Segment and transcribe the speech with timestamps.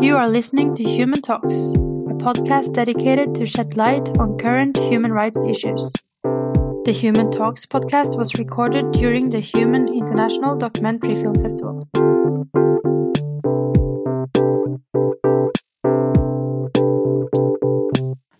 [0.00, 5.12] You are listening to Human Talks, a podcast dedicated to shed light on current human
[5.12, 5.92] rights issues.
[6.22, 11.88] The Human Talks podcast was recorded during the Human International Documentary Film Festival.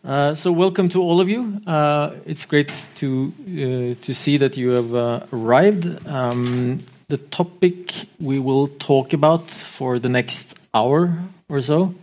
[0.04, 1.60] Uh, so welcome to all of you.
[1.66, 6.06] Uh, it's great to uh, to see that you have uh, arrived.
[6.06, 11.94] Um, the topic we will talk about for the next hour or so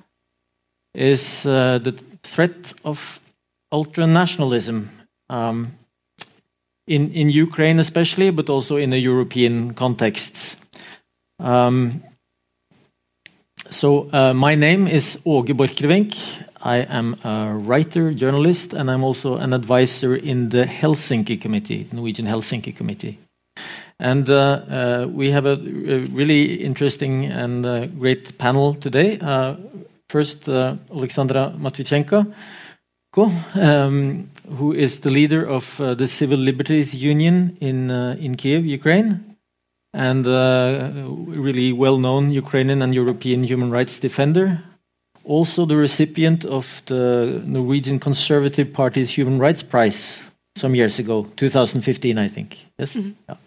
[0.93, 1.91] is uh, the
[2.23, 3.19] threat of
[3.73, 4.87] ultranationalism
[5.29, 5.73] um,
[6.87, 10.55] in in Ukraine, especially, but also in a European context.
[11.39, 12.03] Um,
[13.69, 16.15] so uh, my name is Åge Borchgrevink.
[16.61, 22.25] I am a writer, journalist, and I'm also an advisor in the Helsinki Committee, Norwegian
[22.25, 23.19] Helsinki Committee.
[23.99, 29.19] And uh, uh, we have a, a, really interesting and uh, great panel today.
[29.19, 29.55] Uh,
[30.09, 32.33] first, uh, Alexandra Matvychenko,
[33.55, 39.37] um, who is the leader of uh, the Civil Liberties Union in, in Kiev, Ukraine,
[39.93, 44.61] and a really well known Ukrainian and European human rights defender
[45.25, 50.21] also the recipient of the Norwegian Conservative Party's Human Rights Prize
[50.55, 52.57] some years ago, 2015, I think.
[52.79, 52.95] Yes.
[52.95, 53.13] Mm -hmm.
[53.27, 53.37] yeah.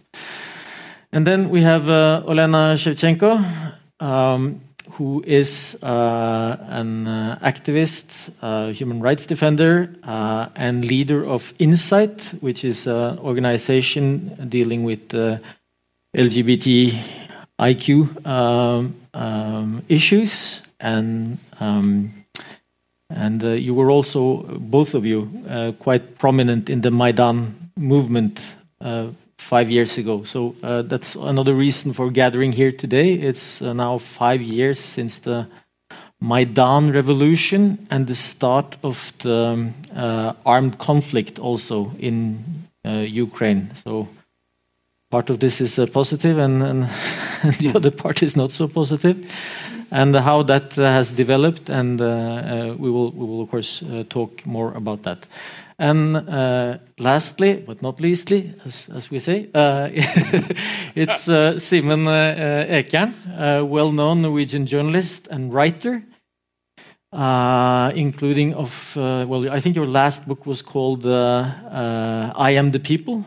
[1.13, 3.43] And then we have uh, Olena Shevchenko,
[4.01, 4.61] um,
[4.93, 12.21] who is uh, an uh, activist, uh, human rights defender, uh, and leader of Insight,
[12.41, 15.09] which is an organization dealing with
[16.17, 20.63] LGBTIQ um, um, issues.
[20.81, 22.13] And um,
[23.11, 28.41] and uh, you were also both of you uh, quite prominent in the Maidan movement
[28.81, 29.09] uh,
[29.39, 30.25] five years ago.
[30.25, 33.13] So uh, that's another reason for gathering here today.
[33.13, 35.47] It's uh, now five years since the
[36.21, 42.45] Maidan revolution and the start of the um, uh, armed conflict also in
[42.85, 43.71] Ukraine.
[43.85, 44.09] So
[45.11, 46.63] part of this is positive, and,
[47.61, 49.27] the other part is not so positive
[49.91, 53.83] and how that uh, has developed, and uh, uh, we will we will of course
[54.09, 55.27] talk more about that.
[55.79, 59.89] And uh, lastly, but not leastly, as, we say, uh,
[60.97, 66.03] it's uh, Simen uh, Ekern, a well-known Norwegian journalist and writer,
[67.95, 73.25] including of well, I think your last book was called "I Am the People,"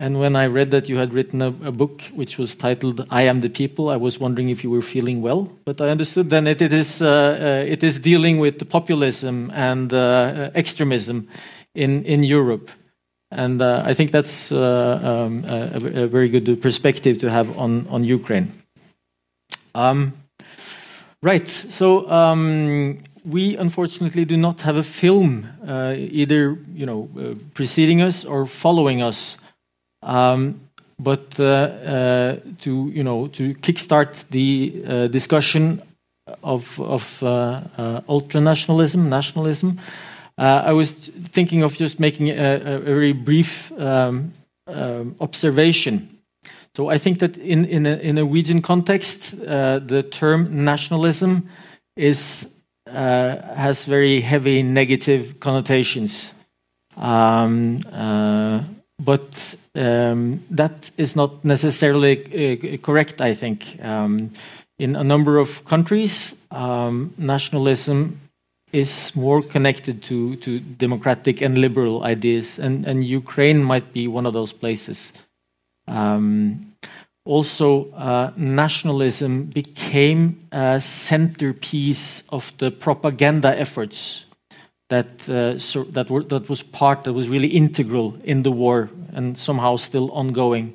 [0.00, 3.22] And when I read that you had written a, a, book which was titled "I
[3.28, 5.52] Am the People," I was wondering if you were feeling well.
[5.66, 9.50] But I understood then it, it is uh, uh, it is dealing with the populism
[9.54, 11.28] and uh, extremism
[11.74, 12.70] in in Europe,
[13.30, 17.86] and uh, I think that's uh, um, a, a, very good perspective to have on
[17.88, 18.52] on Ukraine.
[19.74, 20.14] Um,
[21.22, 21.48] right.
[21.68, 22.10] So.
[22.10, 27.06] Um, we unfortunately do not have a film uh, either, you know,
[27.52, 29.36] preceding us or following us
[30.02, 35.82] but uh, uh, to you know to kickstart the uh, discussion
[36.42, 37.02] of of
[38.08, 39.80] ultranationalism, nationalism,
[40.38, 40.92] I was
[41.32, 44.32] thinking of just making a, very brief um,
[44.66, 46.08] um, observation.
[46.76, 51.48] So I think that in in a, Norwegian context, the term nationalism
[51.96, 52.48] is
[52.86, 56.34] has very heavy negative connotations.
[56.96, 57.80] Um,
[59.02, 63.78] but um, that is not necessarily uh, correct, I think.
[63.82, 64.32] Um,
[64.78, 68.20] in a number of countries, um, nationalism
[68.72, 74.32] is more connected to, to democratic and liberal ideas, and, Ukraine might be one of
[74.32, 75.12] those places.
[75.88, 76.72] Um,
[77.24, 84.24] also, uh, nationalism became a centerpiece of the propaganda efforts
[84.90, 85.54] that uh,
[85.92, 90.74] that, was part that was really integral in the war and somehow still ongoing.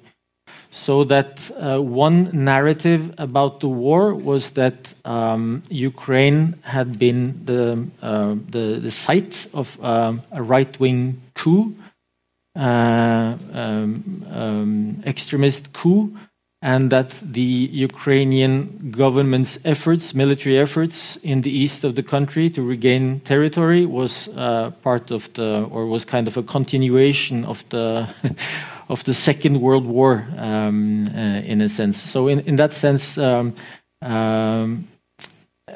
[0.71, 7.87] So that uh, one narrative about the war was that um, Ukraine had been the
[8.01, 11.73] uh, site of a right wing coup,
[12.55, 16.17] um, um, extremist coup,
[16.65, 22.63] and that the Ukrainian government's efforts, military efforts in the east of the country to
[22.63, 28.07] regain territory, was uh, part of the, or was kind of a continuation of the,
[28.89, 32.01] of the Second World War, um, uh, in a sense.
[32.01, 33.53] So, in, in that sense, um,
[34.01, 34.87] um,
[35.67, 35.73] uh,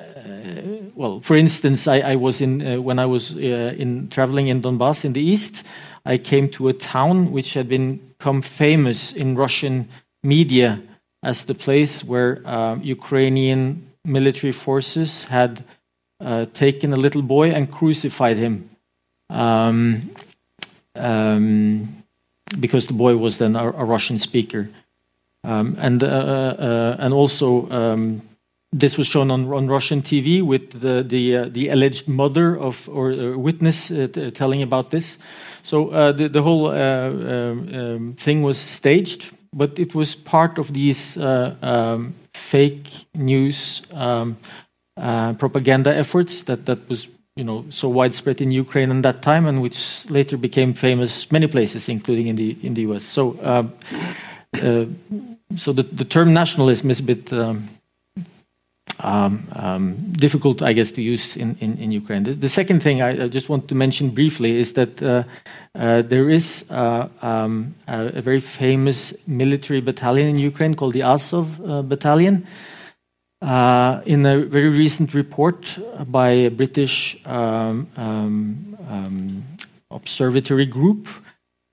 [0.96, 4.64] well, for instance, I, I was in uh, when I was uh, in traveling in
[4.64, 5.64] Donbass in the east.
[6.04, 9.88] I came to a town which had been become famous in Russian
[10.24, 10.82] media
[11.24, 15.64] as the place where uh, Ukrainian military forces had
[16.20, 18.70] uh, taken a little boy and crucified him.
[19.30, 20.12] Um,
[20.96, 22.04] um,
[22.60, 24.70] because the boy was then a, a Russian speaker.
[25.44, 28.22] Um, and, uh, uh, and also, um,
[28.72, 32.88] this was shown on, on Russian TV with the the, uh, the alleged mother of
[32.90, 35.18] or uh, witness uh, telling about this.
[35.64, 40.58] So uh, the the whole uh, um, um, thing was staged, but it was part
[40.58, 44.38] of these uh, um, fake news um,
[45.38, 49.62] propaganda efforts that that was you know so widespread in Ukraine at that time, and
[49.62, 53.04] which later became famous many places, including in the in the U.S.
[53.04, 53.36] So.
[55.58, 57.68] so the, the term nationalism is a bit um,
[60.14, 62.24] difficult, I guess, to use in, in, in Ukraine.
[62.24, 65.24] The, second thing I, just want to mention briefly is that uh,
[65.76, 71.48] uh, there is uh, um, a, very famous military battalion in Ukraine called the Azov
[71.88, 72.46] Battalion.
[73.42, 79.44] In a very recent report by a British um, um, um,
[79.92, 81.08] observatory group,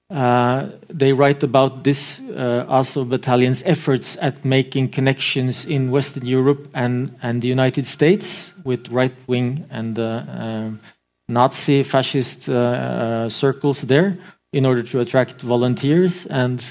[0.09, 6.69] uh, they write about this uh, Azov battalion's efforts at making connections in Western Europe
[6.75, 10.81] and, and the United States with right wing and uh, um,
[11.29, 14.17] Nazi fascist uh, uh, circles there
[14.53, 16.25] in order to attract volunteers.
[16.27, 16.65] And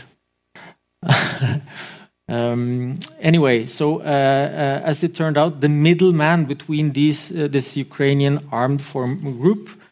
[2.29, 9.39] um, anyway, so as it turned out, the middleman between these, this Ukrainian armed form
[9.39, 9.84] group uh,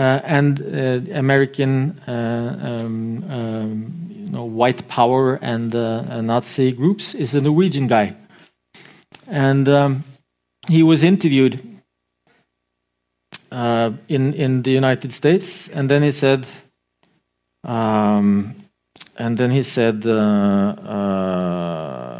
[0.00, 5.72] and uh, American uh, um, um, you know, white power and
[6.26, 8.16] Nazi groups is a Norwegian guy.
[9.26, 10.04] And um,
[10.68, 11.60] he was interviewed
[13.50, 16.46] in, in the United States, and then he said,
[17.64, 18.54] um,
[19.16, 22.12] and then he said, uh, uh,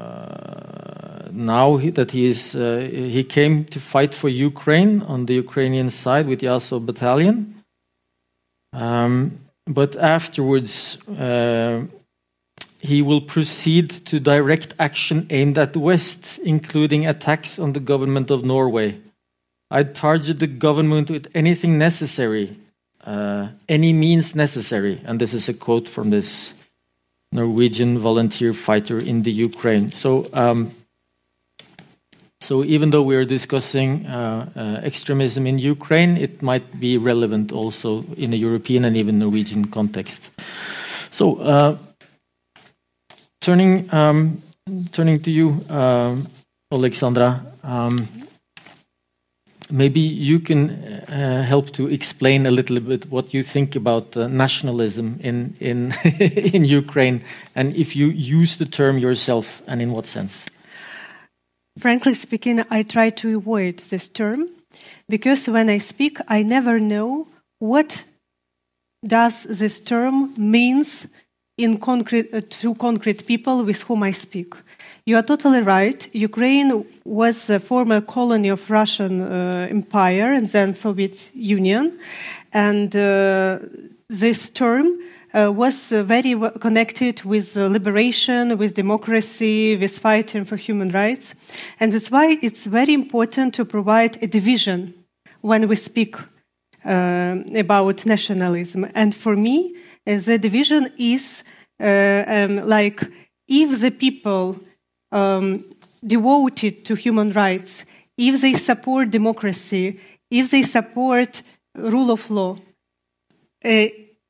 [1.33, 5.91] now he, that he is, uh, he came to fight for Ukraine on the Ukrainian
[5.91, 7.62] side with the Azov battalion,
[8.73, 11.85] but afterwards, uh,
[12.81, 18.31] he will proceed to direct action aimed at the West, including attacks on the government
[18.31, 18.99] of Norway.
[19.71, 22.59] I'd target the government with anything necessary,
[23.05, 25.01] uh, any means necessary.
[25.05, 26.55] And this is a quote from this
[27.31, 29.93] Norwegian volunteer fighter in the Ukraine.
[29.93, 30.73] So, um,
[32.43, 37.53] so even though we are discussing uh, uh, extremism in Ukraine, it might be relevant
[37.53, 40.31] also in a European and even Norwegian context.
[41.13, 41.77] So, uh,
[43.41, 44.43] turning um,
[44.91, 46.17] turning to you, uh,
[46.73, 48.09] Alexandra, um,
[49.71, 54.27] maybe you can uh, help to explain a little bit what you think about uh,
[54.27, 55.93] nationalism in in
[56.57, 57.23] in Ukraine,
[57.55, 60.47] and if you use the term yourself, and in what sense.
[61.79, 64.49] Frankly speaking, I try to avoid this term
[65.09, 67.29] because when I speak, I never know
[67.59, 68.05] what
[69.07, 71.07] does this term means
[71.59, 74.55] in concrete uh, to concrete people with whom I speak.
[75.07, 76.09] You are totally right.
[76.15, 81.99] Ukraine was a former colony of Russian uh, Empire and then Soviet Union,
[82.53, 83.59] and uh,
[84.09, 84.99] this term
[85.35, 91.35] was uh, very connected with uh, liberation, with democracy, with fighting for human rights.
[91.81, 94.95] And that's why it's very important to provide a division
[95.41, 96.17] when we speak
[96.85, 98.91] uh, about nationalism.
[98.95, 99.75] And for me,
[100.07, 101.45] uh, the division is
[101.81, 103.03] uh, um, like
[103.49, 104.61] if the people
[105.11, 105.65] um,
[106.07, 107.85] devoted to human rights,
[108.19, 109.99] if they support democracy,
[110.31, 111.43] if they support
[111.75, 112.59] rule of law,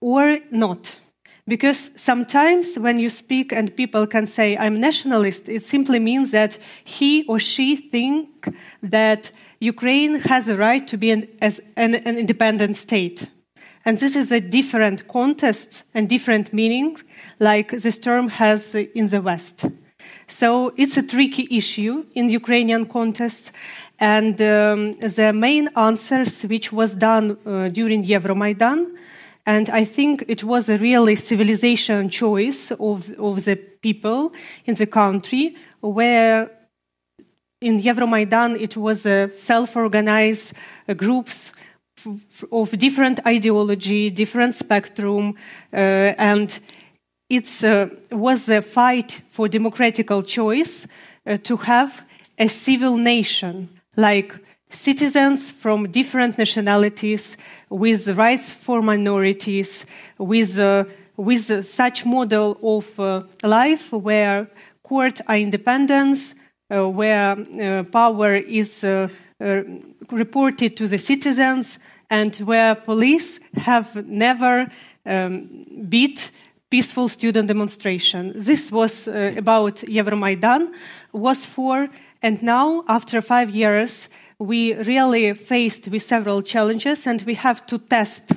[0.03, 0.99] or not.
[1.49, 6.57] Because sometimes when you speak and people can say, I'm nationalist, it simply means that
[6.85, 8.49] he or she think
[8.83, 13.29] that Ukraine has a right to be an, as an, an independent state.
[13.85, 16.97] And this is a different context and different meaning,
[17.41, 19.65] like this term has in the West.
[20.29, 23.51] So it's a tricky issue in Ukrainian context.
[23.99, 28.97] And um, the main answers, which was done uh, during Euromaidan,
[29.45, 34.33] and I think it was a really civilization choice of, of the people
[34.67, 36.51] in the country where
[37.61, 40.53] in Euromaidan it was a self-organized
[40.89, 41.53] uh, groups
[42.51, 45.35] of different ideology, different spectrum,
[45.73, 46.59] uh, and
[47.29, 50.87] it uh, was a fight for democratical choice
[51.27, 52.03] uh, to have
[52.39, 54.35] a civil nation like
[54.69, 57.37] citizens from different nationalities
[57.73, 59.87] with rights for minorities,
[60.19, 60.85] with, uh,
[61.17, 64.47] with such model of uh, life where
[64.83, 66.35] court are independent,
[66.71, 69.09] uh, where uh, power is uh,
[69.41, 69.63] uh,
[70.11, 71.79] reported to the citizens
[72.11, 74.71] and where police have never
[75.07, 76.31] um, beat
[76.71, 78.33] peaceful student demonstration.
[78.35, 80.69] This was uh, about Euromaidan,
[81.13, 81.89] was for,
[82.23, 84.09] and now after five years,
[84.43, 88.33] we really faced with several challenges and we have to test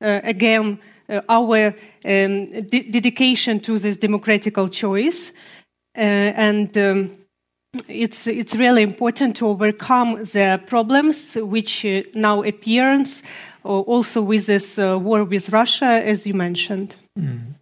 [0.00, 5.32] uh, again uh, our um, de- dedication to this democratical choice.
[5.96, 6.00] Uh,
[6.36, 7.16] and um,
[7.88, 13.22] it's, it's really important to overcome the problems which uh, now appears
[13.64, 16.94] uh, also with this uh, war with Russia, as you mentioned.
[17.18, 17.54] Mm.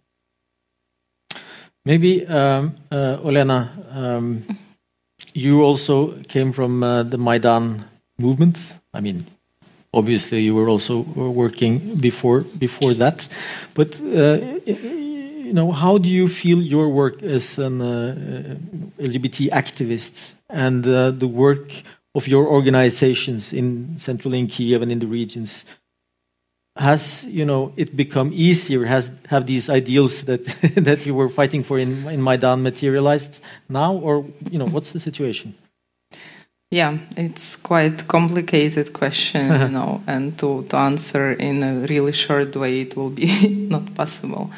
[1.85, 4.43] Maybe, um, Olena, um,
[5.35, 7.85] you also came from uh, the Maidan
[8.17, 8.57] movement.
[8.93, 9.27] I mean,
[9.93, 13.27] obviously, you were also working before before that.
[13.73, 18.55] But uh, you know, how do you feel your work as an uh,
[18.97, 21.83] LGBT activist and uh, the work
[22.15, 25.65] of your organizations in central in Kiev and in the regions?
[26.75, 30.43] Has you know it become easier has have these ideals that
[30.75, 33.39] that you were fighting for in in Maidan materialized
[33.69, 33.93] now?
[33.93, 35.55] Or you know what's the situation?
[36.71, 42.55] Yeah it's quite complicated question you know and to to answer in a really short
[42.55, 44.51] way it will be not possible.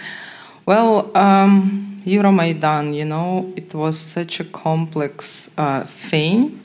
[0.65, 6.59] Well um Euromaidan you know it was such a complex uh, thing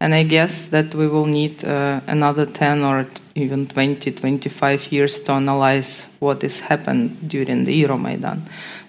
[0.00, 5.20] and I guess that we will need uh, another 10 or even 20, 25 years
[5.20, 8.40] to analyze what has happened during the Euromaidan.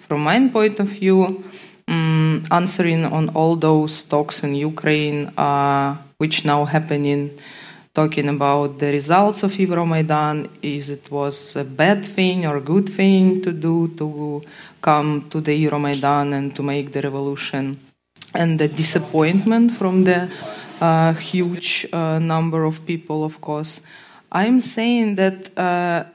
[0.01, 1.43] From my point of view,
[1.87, 7.39] um, answering on all those talks in Ukraine, uh, which now happening,
[7.95, 13.41] talking about the results of Euromaidan, is it was a bad thing or good thing
[13.41, 14.41] to do to
[14.81, 17.79] come to the Euromaidan and to make the revolution,
[18.35, 20.29] and the disappointment from the
[20.79, 23.81] a huge uh, number of people, of course.
[24.31, 26.05] I'm saying that uh,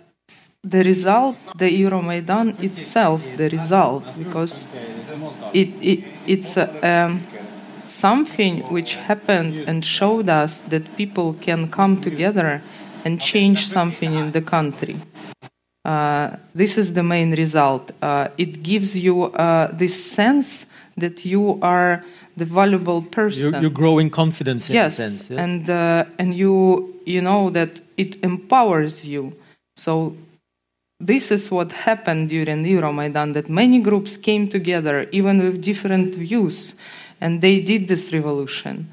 [0.62, 4.66] the result, the Euromaidan itself, the result, because
[5.52, 7.22] it, it it's um,
[7.86, 12.62] something which happened and showed us that people can come together
[13.04, 14.96] and change something in the country.
[15.84, 17.92] Uh, this is the main result.
[18.00, 20.64] Uh, it gives you uh, this sense
[20.96, 22.02] that you are
[22.36, 23.52] the valuable person.
[23.52, 25.30] You're, you're growing confidence in yes, sense.
[25.30, 29.32] Yes, and uh, and you you know that it empowers you.
[29.76, 30.16] So
[31.00, 33.34] this is what happened during Euromaidan.
[33.34, 36.74] That many groups came together, even with different views,
[37.20, 38.88] and they did this revolution.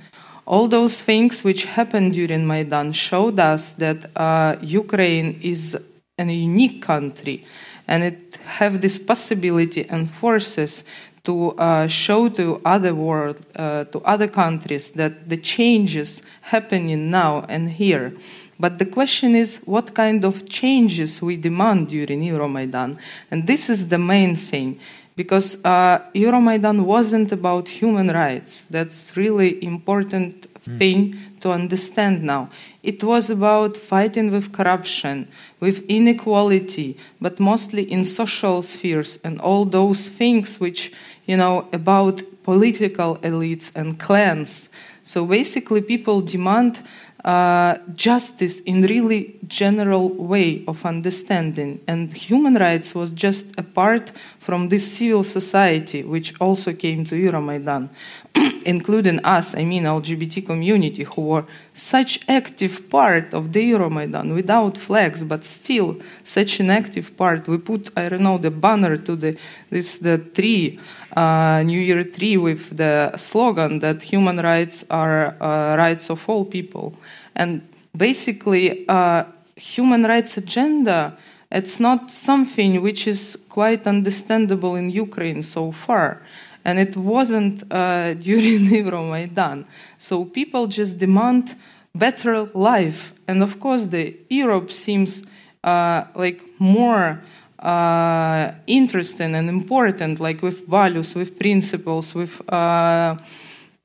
[0.45, 5.77] All those things which happened during Maidan showed us that uh, Ukraine is
[6.17, 7.45] a unique country,
[7.87, 10.83] and it have this possibility and forces
[11.23, 17.45] to uh, show to other world, uh, to other countries that the changes happening now
[17.47, 18.13] and here.
[18.59, 22.97] But the question is what kind of changes we demand during Euromaidan,
[23.29, 24.79] and this is the main thing.
[25.15, 28.65] Because uh, Euromaidan wasn't about human rights.
[28.69, 30.77] That's really important mm.
[30.79, 32.49] thing to understand now.
[32.83, 35.27] It was about fighting with corruption,
[35.59, 40.91] with inequality, but mostly in social spheres and all those things which
[41.25, 44.69] you know, about political elites and clans.
[45.03, 46.83] So basically, people demand
[47.23, 54.11] uh, justice in really general way of understanding, and human rights was just a part
[54.39, 57.89] from this civil society, which also came to Euromaidan.
[58.65, 64.77] including us, I mean LGBT community, who were such active part of the Euromaidan without
[64.77, 67.47] flags, but still such an active part.
[67.47, 69.37] We put, I don't know, the banner to the
[69.69, 70.79] this the tree,
[71.15, 76.45] uh, New Year tree with the slogan that human rights are uh, rights of all
[76.45, 76.93] people,
[77.35, 77.61] and
[77.95, 79.23] basically, uh,
[79.55, 81.17] human rights agenda.
[81.51, 86.21] It's not something which is quite understandable in Ukraine so far
[86.65, 89.65] and it wasn't uh, during Euromaidan.
[89.97, 91.55] So people just demand
[91.93, 95.23] better life, and of course, the Europe seems
[95.63, 97.21] uh, like more
[97.61, 103.15] uh, interesting and important, like with values, with principles, with uh,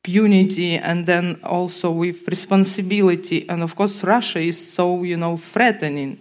[0.07, 3.49] unity, and then also with responsibility.
[3.49, 6.19] And of course, Russia is so you know threatening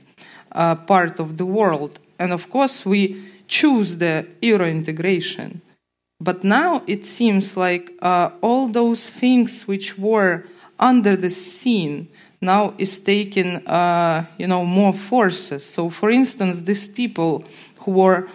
[0.51, 5.62] uh, part of the world, and of course, we choose the Euro integration.
[6.19, 10.45] But now it seems like uh, all those things which were
[10.79, 12.07] under the scene
[12.41, 15.65] now is taking, uh, you know, more forces.
[15.65, 17.43] So, for instance, these people
[17.79, 18.27] who were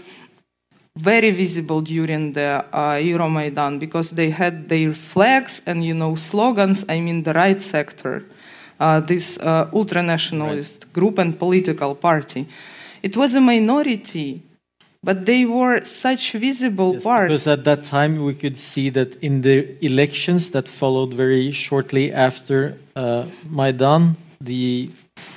[0.96, 6.84] very visible during the uh, Euromaidan because they had their flags and you know slogans.
[6.88, 8.24] I mean the right sector,
[8.78, 12.46] uh, this uh, ultra-nationalist group and political party.
[13.02, 14.42] It was a minority,
[15.02, 17.28] but they were such visible Yes, part.
[17.28, 22.12] because at that time we could see that in the elections that followed very shortly
[22.12, 24.90] after uh, Maidan, the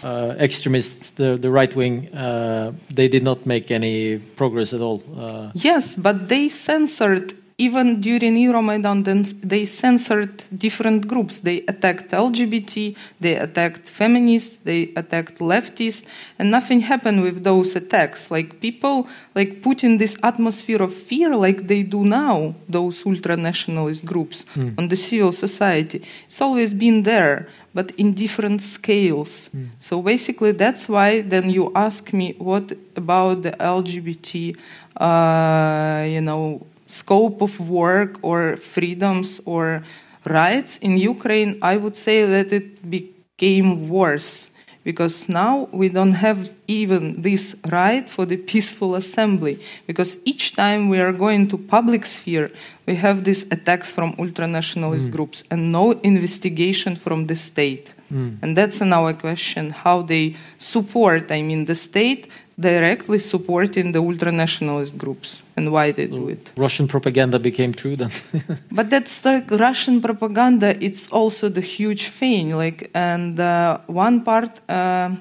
[0.04, 5.02] uh, extremists, the, the right wing, uh, they did not make any progress at all.
[5.18, 9.04] Uh, Yes, but they censored even during Euromaidan.
[9.42, 11.40] They censored different groups.
[11.40, 16.04] They attacked LGBT, they attacked feminists, they attacked leftists,
[16.38, 18.30] and nothing happened with those attacks.
[18.36, 22.54] Like people, like put in this atmosphere of fear, like they do now.
[22.68, 24.46] Those ultra-nationalist groups
[24.78, 26.00] on the civil society.
[26.28, 29.50] It's always been there, but in different scales.
[29.80, 34.56] So basically, that's why then you ask me what about the LGBT,
[34.98, 39.84] uh, you know, scope of work or freedoms or
[40.26, 41.52] rights in Ukraine.
[41.62, 44.50] I would say that it became worse
[44.84, 50.90] because now we don't have even this right for the peaceful assembly because each time
[50.90, 52.52] we are going to public sphere
[52.86, 55.12] we have these attacks from ultranationalist mm.
[55.12, 58.38] groups and no investigation from the state mm.
[58.42, 62.28] and that's another question how they support i mean the state
[62.60, 68.12] directly supporting the ultranationalist groups and why they do it Russian propaganda became true then.
[68.72, 70.78] but that's like Russian propaganda.
[70.84, 72.56] It's also the huge thing.
[72.56, 75.12] Like, and uh, one part uh,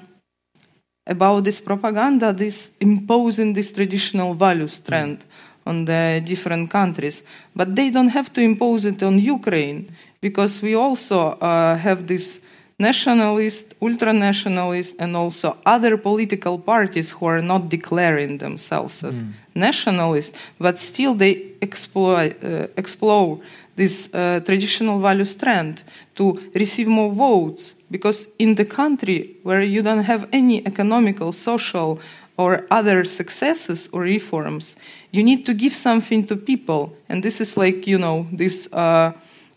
[1.07, 5.25] about this propaganda, this imposing this traditional values trend
[5.65, 7.23] on the different countries.
[7.55, 12.39] But they don't have to impose it on Ukraine because we also uh, have this
[12.79, 19.23] nationalist, ultra-nationalist, and also other political parties who are not declaring themselves as
[19.55, 23.39] nationalist, but still they exploit, uh, explore
[23.75, 25.83] this uh, traditional value trend
[26.15, 27.73] to receive more votes.
[27.89, 31.99] Because in the country where you don't have any economical, social,
[32.37, 34.75] or other successes or reforms,
[35.11, 36.95] you need to give something to people.
[37.09, 39.11] And this is like, you know, this, uh,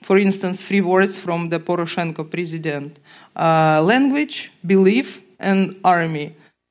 [0.06, 2.90] for instance, three words from the Poroshenko president
[3.34, 6.28] uh, language, belief, and army.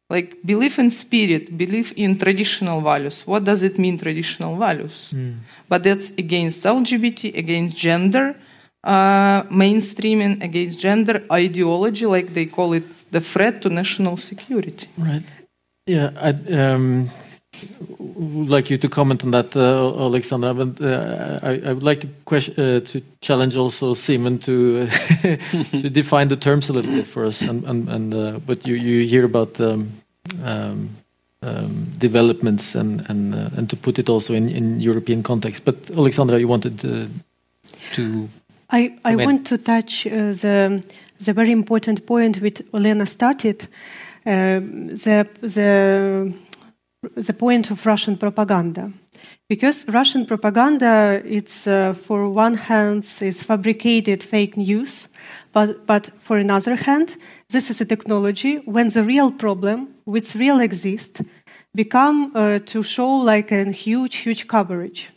[0.10, 3.28] Like belief in spirit, belief in traditional values.
[3.28, 5.12] What does it mean, traditional values?
[5.68, 8.36] But that's against LGBT, against gender
[8.86, 14.88] uh, mainstreaming, against gender ideology, like they call it the threat to national security.
[14.98, 15.24] Right.
[15.88, 17.10] Yeah, I um,
[18.00, 20.54] would like you to comment on that, uh, Alexandra.
[20.54, 24.88] But uh, I, I would like to question, uh, to challenge also Simen to
[25.82, 27.42] to define the terms a little bit for us.
[27.42, 29.92] And and, and but you you hear about um,
[30.44, 30.90] um,
[31.42, 35.66] um, developments and and and to put it also in in European context.
[35.66, 37.10] But Alexandra, you wanted to.
[38.70, 40.84] I, want to touch uh, the,
[41.20, 43.68] the very important point which Olena started,
[44.26, 45.28] uh, the,
[47.16, 48.92] the, point of Russian propaganda.
[49.48, 55.08] Because Russian propaganda, it's uh, for one hand, is fabricated fake news,
[55.54, 57.18] but, but for another hand,
[57.50, 61.22] this is a technology when the real problem, which real exists,
[61.74, 65.10] become uh, to show like a huge, huge coverage.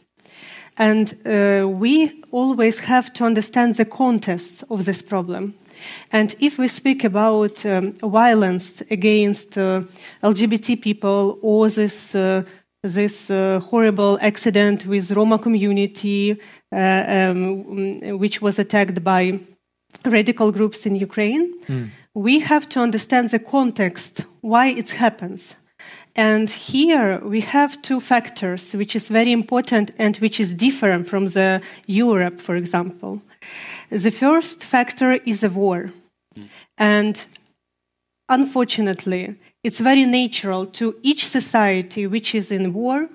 [0.76, 5.54] And uh, we always have to understand the context of this problem.
[6.12, 9.82] And if we speak about um, violence against uh,
[10.22, 12.42] LGBT people or this, uh,
[12.82, 16.40] this uh, horrible accident with Roma community,
[16.72, 19.40] uh, um, which was attacked by
[20.04, 21.54] radical groups in Ukraine,
[22.14, 25.56] we have to understand the context, why it happens.
[26.18, 31.26] And here we have two factors, which is very important and which is different from
[31.26, 33.22] the Europe, for example.
[33.90, 35.90] The first factor is a war.
[36.76, 37.24] And
[38.28, 43.08] unfortunately, it's very natural to each society which is in war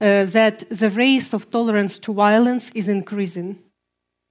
[0.00, 3.58] uh, that the rate of tolerance to violence is increasing.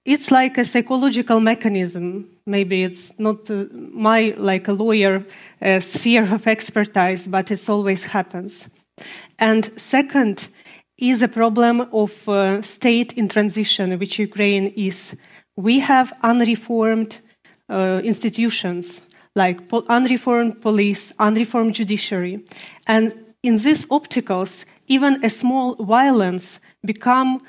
[0.05, 2.29] It's like a psychological mechanism.
[2.45, 5.25] Maybe it's not uh, my, like a lawyer,
[5.61, 8.69] uh, sphere of expertise, but it always happens.
[9.37, 10.49] And second
[10.97, 15.15] is a problem of uh, state in transition, which Ukraine is.
[15.59, 17.19] We have unreformed
[17.69, 19.01] uh, institutions
[19.35, 22.45] like po- unreformed police, unreformed judiciary,
[22.87, 27.41] and in these opticals, even a small violence become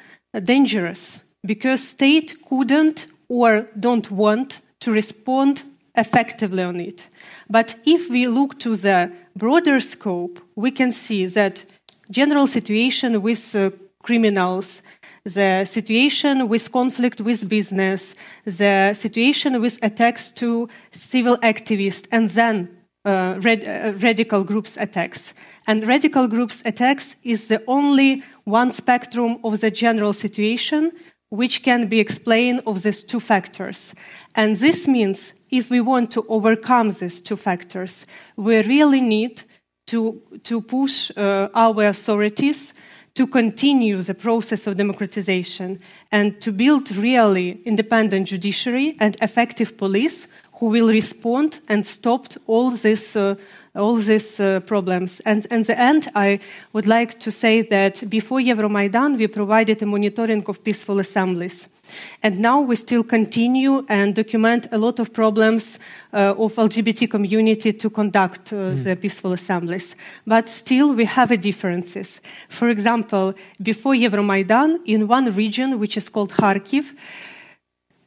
[0.43, 5.63] dangerous because state couldn't or don't want to respond
[5.95, 7.07] effectively on it.
[7.49, 11.65] But if we look to the broader scope, we can see that
[12.11, 13.71] general situation with uh,
[14.03, 14.83] criminals,
[15.25, 22.69] the situation with conflict with business, the situation with attacks to civil activists, and then
[23.05, 25.33] uh, uh, radical groups attacks.
[25.67, 30.93] And radical groups attacks is the only one spectrum of the general situation
[31.31, 33.95] which can be explained of these two factors.
[34.35, 38.05] And this means if we want to overcome these two factors,
[38.37, 39.43] we really need
[39.87, 42.75] to, to push uh, our authorities
[43.21, 45.79] to continue the process of democratization
[46.11, 52.71] and to build really independent judiciary and effective police who will respond and stop all
[52.71, 53.35] this uh,
[53.75, 55.21] all these uh, problems.
[55.27, 56.41] And in the end, I
[56.73, 61.69] would like to say that before Euromaidan, we provided a monitoring of peaceful assemblies.
[62.23, 65.79] And now we still continue and document a lot of problems
[66.13, 68.85] uh, of LGBT community to conduct uh, mm.
[68.85, 69.97] the peaceful assemblies.
[70.27, 72.21] But still we have differences.
[72.49, 76.95] For example, before Euromaidan, in one region, which is called Kharkiv,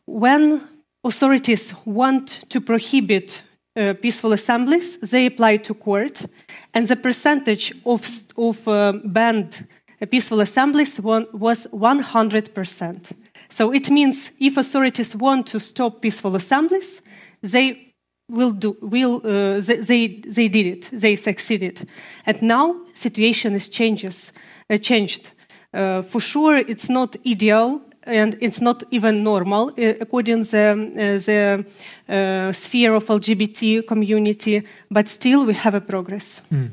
[0.05, 0.61] when
[1.03, 3.43] authorities want to prohibit
[3.75, 6.25] uh, peaceful assemblies, they apply to court,
[6.73, 9.67] and the percentage of, of uh, banned
[10.01, 13.11] uh, peaceful assemblies was 100%.
[13.53, 17.01] So it means if authorities want to stop peaceful assemblies,
[17.43, 17.93] they
[18.27, 21.87] will do will uh, they, they, they did it they succeeded
[22.25, 24.31] and now situation is changes
[24.69, 25.31] uh, changed
[25.73, 31.65] uh, for sure it's not ideal and it's not even normal uh, according the,
[32.07, 36.41] uh, uh, sphere of LGBT community, but still we have a progress.
[36.51, 36.71] Mm.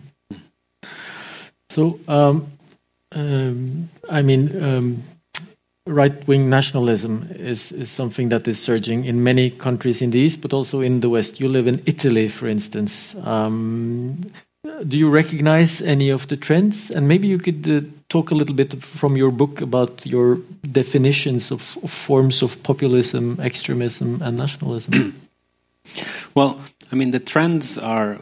[1.68, 2.46] So, um,
[3.12, 5.02] um, I mean, um,
[5.90, 10.52] right-wing nationalism is, is something that is surging in many countries in the East, but
[10.52, 11.40] also in the West.
[11.40, 13.14] You live in Italy, for instance.
[13.22, 14.30] Um,
[14.86, 16.90] do you recognize any of the trends?
[16.90, 20.38] And maybe you could uh, talk a little bit from your book about your
[20.70, 25.20] definitions of, of forms of populism, extremism, and nationalism.
[26.34, 26.60] well,
[26.92, 28.18] I mean, the trends are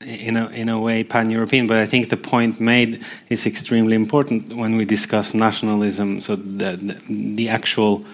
[0.00, 4.56] in a in a way pan-European, but I think the point made is extremely important
[4.56, 6.20] when we discuss nationalism.
[6.20, 6.96] So the, the,
[7.34, 8.04] the actual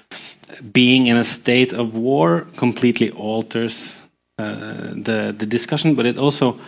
[0.72, 4.00] being in a state of war completely alters
[4.38, 6.58] uh, the the discussion, but it also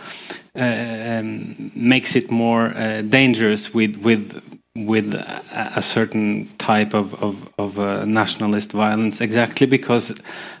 [0.55, 4.41] uh, um, makes it more uh, dangerous with with
[4.75, 10.11] with a, certain type of of, of uh, nationalist violence, exactly because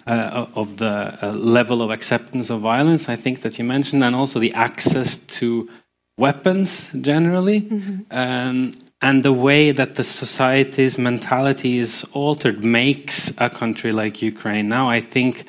[0.07, 3.09] uh, of the uh, level of acceptance of violence.
[3.09, 5.69] I think that you mentioned, and also the access to
[6.17, 7.59] weapons generally.
[7.59, 8.49] Mm -hmm.
[8.49, 14.67] um, and the way that the society's mentality is altered makes a country like Ukraine
[14.67, 15.43] now, I think,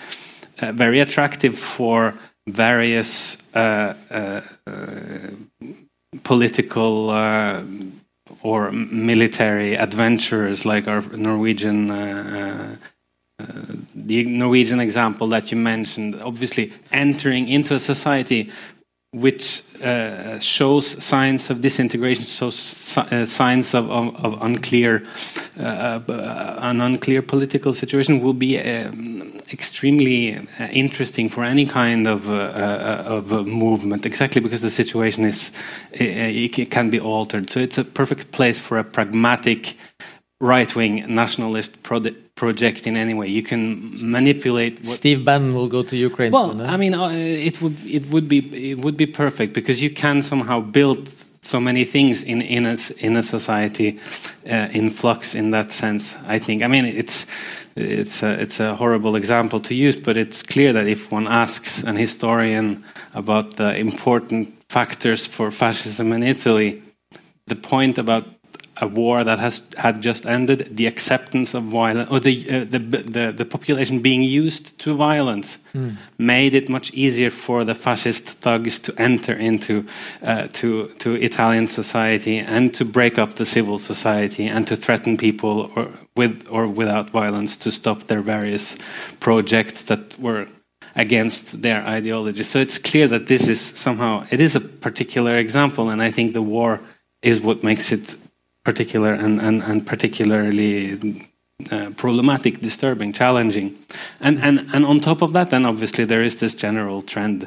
[0.60, 2.14] uh, very attractive for
[2.46, 4.40] various uh, uh,
[6.22, 7.10] political
[8.42, 12.76] or military adventurers like our Norwegian uh,
[13.38, 13.44] uh,
[13.94, 18.50] the Norwegian example that you mentioned, obviously entering into a society
[19.12, 25.02] which uh, shows signs of disintegration, shows uh, signs of, of, of unclear,
[25.58, 32.06] uh, uh an unclear political situation, will be um, extremely uh, interesting for any kind
[32.06, 34.06] of uh, of movement.
[34.06, 35.52] Exactly because the situation is
[35.92, 37.50] it, it can be altered.
[37.50, 39.76] So it's a perfect place for a pragmatic
[40.40, 43.26] right-wing nationalist project in any way.
[43.26, 44.86] You can manipulate.
[44.86, 46.32] Steve Bannon will go to Ukraine.
[46.32, 49.90] Well, I mean, uh, it would it would be it would be perfect because you
[49.90, 51.08] can somehow build
[51.40, 53.98] so many things in in a in a society
[54.50, 56.16] uh, in flux in that sense.
[56.26, 56.62] I think.
[56.62, 57.26] I mean, it's.
[57.76, 61.82] It's a, it's a horrible example to use, but it's clear that if one asks
[61.84, 66.82] an historian about the important factors for fascism in Italy,
[67.46, 68.35] the point about
[68.78, 72.78] a war that has had just ended, the acceptance of violence, or the, uh, the,
[72.78, 75.96] the, the population being used to violence, mm.
[76.18, 79.84] made it much easier for the fascist thugs to enter into
[80.22, 85.16] uh, to to Italian society and to break up the civil society and to threaten
[85.16, 88.76] people or with or without violence to stop their various
[89.20, 90.46] projects that were
[90.94, 92.42] against their ideology.
[92.42, 96.32] So it's clear that this is somehow it is a particular example, and I think
[96.32, 96.80] the war
[97.22, 98.16] is what makes it
[98.66, 100.74] particular and, and, and particularly
[101.70, 103.78] uh, problematic, disturbing, challenging.
[104.20, 107.46] And, and, and on top of that, then obviously there is this general trend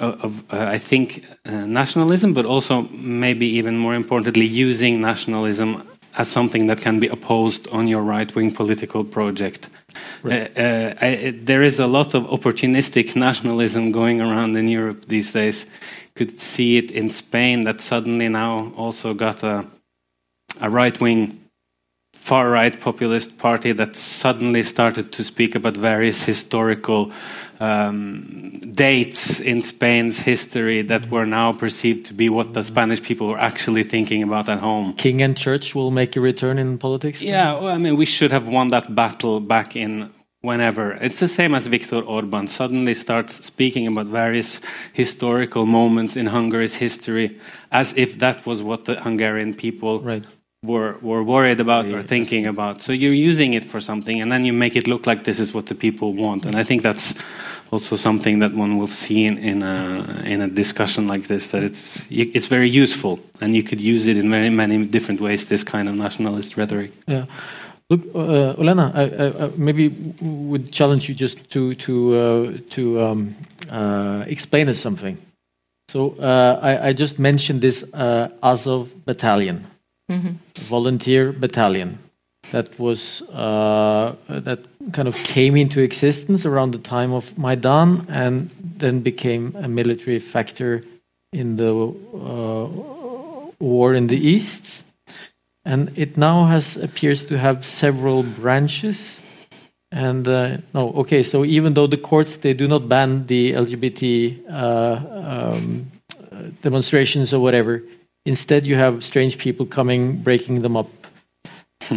[0.00, 5.70] of, of uh, I think, uh, nationalism, but also maybe even more importantly, using nationalism
[6.16, 9.68] as something that can be opposed on your right wing political project.
[10.22, 10.50] Right.
[10.56, 15.30] Uh, uh, I, there is a lot of opportunistic nationalism going around in Europe these
[15.32, 15.66] days.
[16.16, 19.64] Could see it in Spain that suddenly now also got a,
[20.60, 21.40] a right wing,
[22.12, 27.12] far right populist party that suddenly started to speak about various historical
[27.60, 33.28] um, dates in Spain's history that were now perceived to be what the Spanish people
[33.28, 34.94] were actually thinking about at home.
[34.94, 37.20] King and church will make a return in politics.
[37.20, 40.10] Yeah, well, I mean, we should have won that battle back in
[40.40, 40.92] whenever.
[40.92, 44.60] It's the same as Viktor Orban suddenly starts speaking about various
[44.92, 47.38] historical moments in Hungary's history
[47.70, 50.24] as if that was what the Hungarian people Right.
[50.62, 52.82] Were, were worried about or thinking about.
[52.82, 55.54] So you're using it for something and then you make it look like this is
[55.54, 56.44] what the people want.
[56.44, 57.14] And I think that's
[57.70, 61.62] also something that one will see in, in, a, in a discussion like this, that
[61.62, 65.64] it's, it's very useful and you could use it in very many different ways, this
[65.64, 66.92] kind of nationalist rhetoric.
[67.06, 67.24] Yeah.
[67.88, 69.88] Look, uh, Olena, I, I, I maybe
[70.20, 73.34] would challenge you just to to uh, to um,
[73.68, 75.18] uh, explain us something.
[75.88, 79.66] So uh, I, I just mentioned this uh, Azov battalion,
[80.54, 81.98] volunteer battalion,
[82.50, 84.60] that was uh, that
[84.92, 90.18] kind of came into existence around the time of Maidan and then became a military
[90.18, 90.82] factor
[91.32, 92.66] in the uh,
[93.60, 94.82] war in the east.
[95.64, 99.22] And it now has appears to have several branches.
[99.92, 104.38] And uh, no okay so even though the courts they do not ban the lgbt
[104.48, 105.90] uh, um,
[106.30, 107.82] uh, demonstrations or whatever
[108.24, 110.90] instead you have strange people coming breaking them up.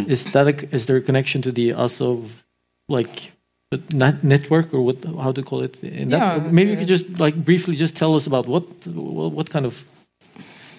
[0.08, 2.44] Is that a, is there a connection to the azov
[2.88, 3.32] like
[3.92, 6.18] net network or what how to call it in that?
[6.18, 9.66] Yeah, maybe you could just like briefly just tell us about what what what kind
[9.66, 9.84] of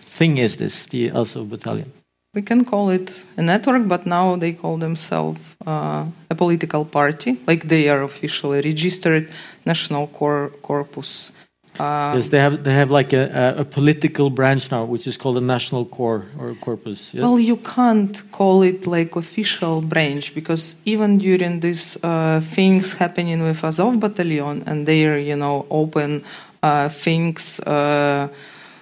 [0.02, 1.92] thing is this the azov battalion?
[2.34, 7.40] We can call it a network, but now they call themselves uh, a political party,
[7.48, 9.30] like they are officially registered
[9.66, 11.32] National Cor- Corpus.
[11.80, 15.38] Uh, yes, they have they have like a, a, political branch now, which is called
[15.38, 17.14] a national core or corpus.
[17.14, 17.22] Yes?
[17.22, 23.42] Well, you can't call it like official branch because even during these uh, things happening
[23.44, 26.24] with Azov battalion and their, you know, open
[26.64, 28.28] uh, things uh,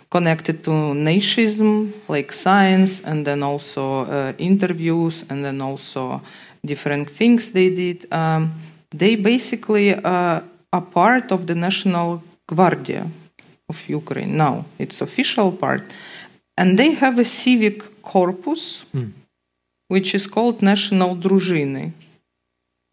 [0.10, 6.22] connected to nazism, like science, and then also uh, interviews, and then also
[6.64, 8.12] different things they did.
[8.14, 8.54] Um,
[8.92, 12.22] they basically uh, are part of the National
[12.56, 13.10] Guardia
[13.70, 14.38] of Ukraine.
[14.38, 15.84] Now it's official part,
[16.58, 19.12] and they have a civic corpus, mm.
[19.88, 21.92] which is called National Druzhiny.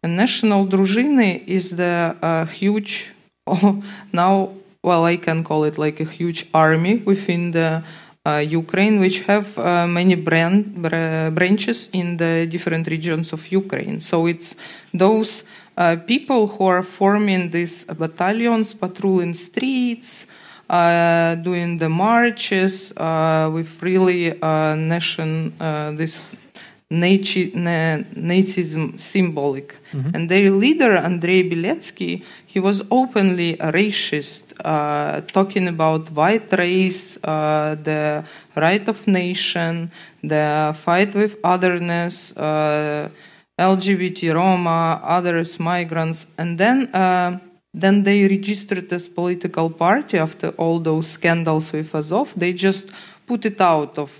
[0.03, 3.11] And National Druzhiny is the uh, huge
[3.47, 4.53] oh, now.
[4.83, 7.83] Well, I can call it like a huge army within the
[8.25, 13.99] uh, Ukraine, which have uh, many brand, br- branches in the different regions of Ukraine.
[13.99, 14.55] So it's
[14.93, 15.43] those
[16.07, 20.25] people who are forming these battalions, patrolling streets,
[20.69, 26.31] uh, doing the marches uh, with really uh, nation uh, this
[26.89, 29.75] Nazi- na- Nazism symbolic.
[30.13, 37.17] And their leader, Andrei Beletsky, he was openly a racist, uh, talking about white race,
[37.23, 38.23] uh, the
[38.55, 39.89] right of nation,
[40.21, 43.09] the fight with otherness, uh,
[43.61, 47.39] LGBT, Roma, others, migrants, and then uh,
[47.73, 52.33] then they registered as political party after all those scandals with Azov.
[52.35, 52.89] They just
[53.25, 54.11] put it out of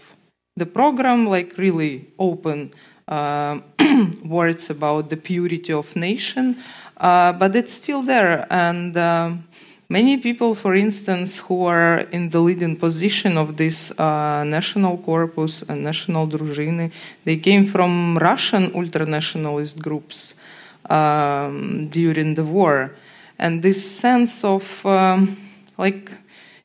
[0.56, 2.74] the program, like really open
[3.08, 3.60] uh,
[4.24, 6.58] words about the purity of nation,
[6.98, 8.48] uh, but it's still there.
[8.50, 9.44] And um
[9.92, 15.64] Many people, for instance, who are in the leading position of this uh, national corpus
[15.68, 16.94] and national družiny,
[17.26, 20.34] they came from Russian ultranationalist groups
[20.90, 22.96] um, during the war,
[23.38, 25.36] and this sense of um,
[25.78, 26.10] like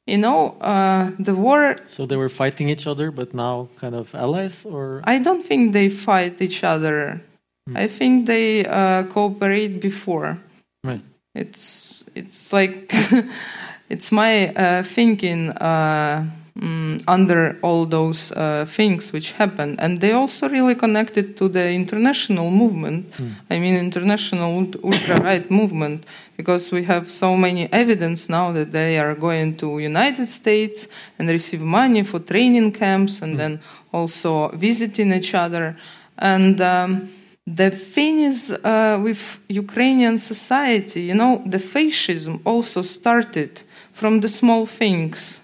[0.06, 4.14] you know uh, the war so they were fighting each other but now kind of
[4.14, 5.00] allies or?
[5.02, 7.20] I don't think they fight each other.
[7.68, 7.76] Mm.
[7.76, 10.38] i think they uh, cooperate before.
[10.84, 11.02] Right.
[11.34, 12.92] It's it's like
[13.88, 16.24] it's my uh, thinking uh,
[16.58, 21.70] mm, under all those uh, things which happened, and they also really connected to the
[21.70, 23.12] international movement.
[23.50, 26.04] I mean, international ultra right movement,
[26.36, 31.28] because we have so many evidence now that they are going to United States and
[31.28, 33.60] receive money for training camps, and then
[33.92, 35.76] also visiting each other,
[36.18, 36.60] and.
[36.60, 37.10] Um,
[37.46, 44.28] the thing is uh, with Ukrainian society, you know, the fascism also started from the
[44.28, 45.38] small things,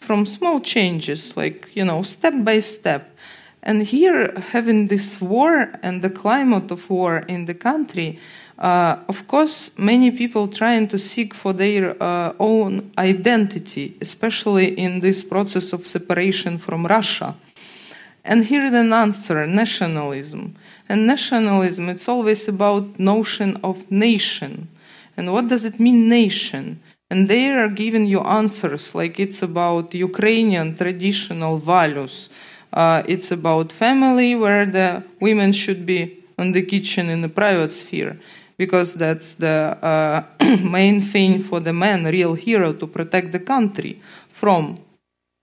[0.00, 3.14] from small changes, like, you know, step by step.
[3.62, 8.18] And here, having this war and the climate of war in the country,
[8.58, 15.00] uh, of course, many people trying to seek for their uh, own identity, especially in
[15.00, 17.36] this process of separation from Russia.
[18.24, 20.54] And here an answer, nationalism.
[20.92, 24.68] And nationalism, it's always about notion of nation.
[25.16, 26.82] And what does it mean, nation?
[27.10, 32.28] And they are giving you answers like it's about Ukrainian traditional values.
[32.74, 37.72] Uh, it's about family where the women should be in the kitchen in the private
[37.72, 38.18] sphere
[38.58, 40.24] because that's the uh,
[40.62, 44.78] main thing for the man, real hero, to protect the country from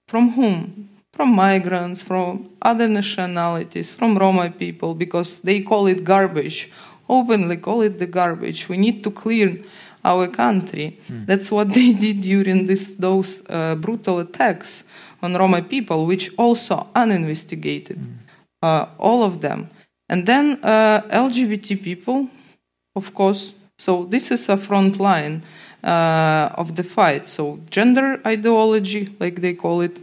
[0.07, 0.89] from whom?
[1.19, 6.71] From migrants, from other nationalities, from Roma people, because they call it garbage,
[7.09, 8.69] openly call it the garbage.
[8.69, 9.57] We need to clear
[10.05, 10.97] our country.
[11.09, 14.85] That's what they did during this, those uh, brutal attacks
[15.21, 17.99] on Roma people, which also uninvestigated,
[18.63, 19.69] uh, all of them.
[20.07, 22.29] And then uh, LGBT people,
[22.95, 23.53] of course.
[23.77, 25.43] So this is a front line
[25.83, 27.27] uh, of the fight.
[27.27, 29.99] So gender ideology, like they call it,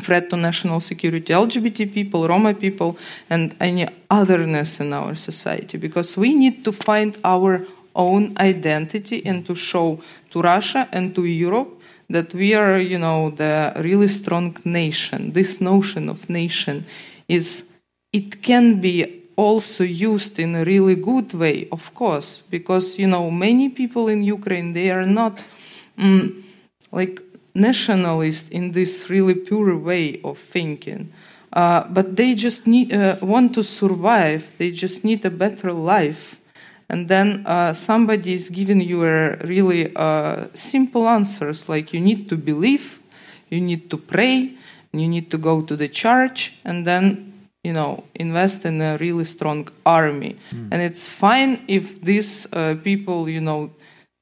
[0.00, 2.96] threat to national security, LGBT people, Roma people,
[3.28, 9.46] and any otherness in our society, because we need to find our own identity and
[9.46, 14.56] to show to Russia and to Europe that we are, you know, the really strong
[14.64, 15.32] nation.
[15.32, 16.84] This notion of nation
[17.28, 17.64] is,
[18.12, 23.30] it can be also used in a really good way, of course, because, you know,
[23.30, 25.42] many people in Ukraine, they are not
[25.98, 26.42] mm,
[26.90, 27.22] like
[27.54, 31.12] nationalist in this really pure way of thinking.
[31.52, 34.50] Uh, but they just need uh, want to survive.
[34.58, 36.40] They just need a better life,
[36.88, 42.28] and then uh, somebody is giving you a really uh, simple answers like you need
[42.30, 43.00] to believe,
[43.50, 44.54] you need to pray,
[44.92, 49.24] you need to go to the church, and then you know invest in a really
[49.26, 50.38] strong army.
[50.70, 53.70] And it's fine if these uh, people, you know,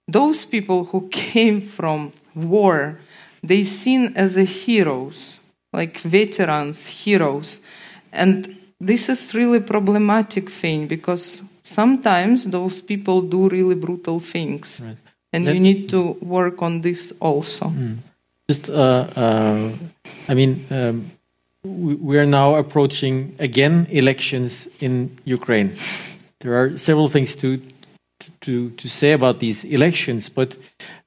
[0.08, 2.98] those people who came from war,
[3.42, 5.38] they seen as a heroes,
[5.72, 7.60] like veterans, heroes,
[8.12, 14.96] and this is really problematic thing because sometimes those people do really brutal things, Right.
[15.32, 17.72] and Let- you need to work on this also.
[18.48, 19.70] Just, uh, uh,
[20.28, 21.10] I mean, um,
[21.62, 25.76] we, we are now approaching again elections in Ukraine.
[26.40, 27.60] There are several things to
[28.40, 30.56] to to say about these elections, but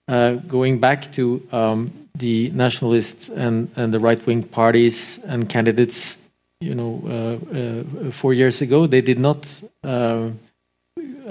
[0.07, 6.17] uh, going back to um, the nationalists and and the right wing parties and candidates,
[6.61, 9.45] you know, uh, uh, four years ago, they did not
[9.83, 10.29] uh,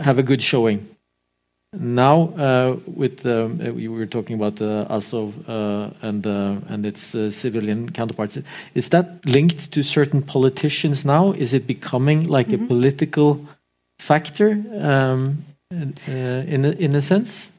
[0.01, 0.89] have a good showing.
[1.75, 6.85] Now, uh, with um, uh, we were talking about uh, Azov uh, and uh, and
[6.85, 8.39] its uh, civilian counterparts,
[8.75, 11.33] is that linked to certain politicians now?
[11.33, 13.47] Is it becoming like a political
[13.99, 17.51] factor um, uh, in a, in a sense?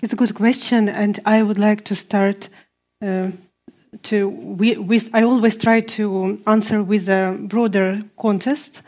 [0.00, 2.48] It's a good question, and I would like to start
[3.00, 5.10] to wi- with.
[5.14, 8.82] I always try to answer with a broader context,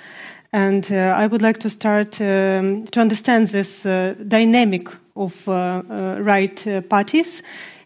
[0.53, 5.83] and uh, I would like to start um, to understand this uh, dynamic of uh,
[5.91, 7.43] uh, right uh, parties.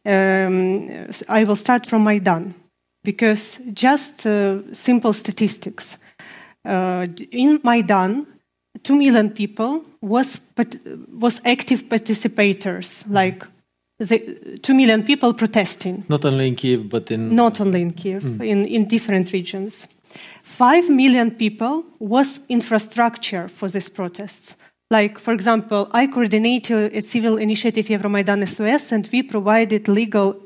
[0.07, 2.55] Um, I will start from Maidan
[3.03, 4.27] because just
[4.73, 5.99] simple statistics.
[6.65, 8.27] In Maidan,
[8.83, 10.41] two million people was
[11.13, 13.47] was active participators, like
[13.99, 18.23] the, two million people protesting, Not only in Kiev, but in not only in Kiev,
[18.23, 18.47] mm.
[18.47, 19.87] in, in different regions.
[20.43, 24.55] Five million people was infrastructure for these protests.
[24.91, 30.41] Like, for example, I coordinated a civil initiative Euromaidan SOS, and we provided legal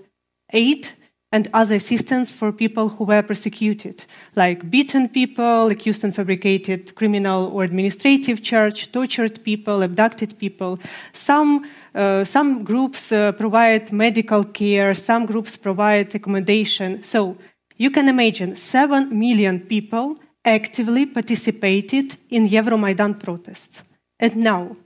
[0.53, 0.89] aid
[1.31, 7.51] and other assistance for people who were persecuted, like beaten people, accused and fabricated criminal
[7.53, 10.79] or administrative charge, tortured people, abducted people.
[11.13, 17.03] Some, uh, some groups uh, provide medical care, some groups provide accommodation.
[17.03, 17.37] So
[17.77, 23.83] you can imagine 7 million people actively participated in Euromaidan protests.
[24.19, 24.77] And now,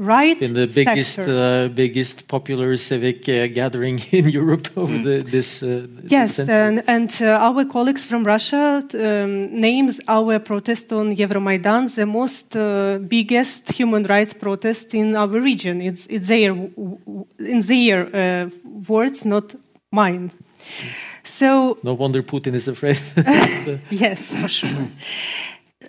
[0.00, 5.62] right in the biggest uh, biggest popular civic uh, gathering in Europe over the, this.
[5.62, 6.54] Uh, Yes, century.
[6.56, 12.56] and, and uh, our colleagues from Russia um, names our protest on Euromaidan the most
[12.56, 15.80] uh, biggest human rights protest in our region.
[15.82, 18.50] It's, it's their, w- w- in their uh,
[18.88, 19.54] words, not
[19.92, 20.30] mine.
[21.24, 22.98] So no wonder Putin is afraid.
[23.90, 24.88] Yes, for sure.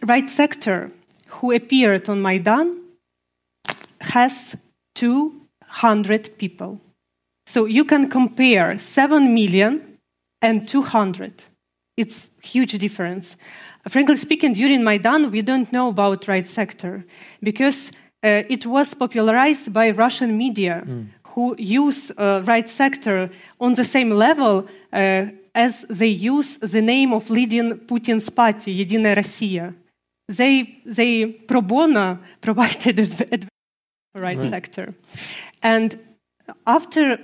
[0.06, 0.92] right sector
[1.30, 2.81] who appeared on Maidan
[4.11, 4.57] has
[4.95, 6.81] 200 people.
[7.47, 9.99] So you can compare 7 million
[10.43, 11.33] and 200.
[11.97, 13.37] It's huge difference.
[13.89, 17.05] Frankly speaking, during Maidan, we don't know about right sector
[17.43, 17.91] because
[18.23, 20.85] uh, it was popularized by Russian media
[21.29, 23.31] who use uh, right sector
[23.61, 29.15] on the same level uh, as they use the name of leading Putin's party, Единая
[29.15, 29.75] Россия.
[30.29, 33.49] They, they pro bono provided adv-
[34.16, 34.94] right, sector.
[35.62, 36.00] And
[36.66, 37.18] after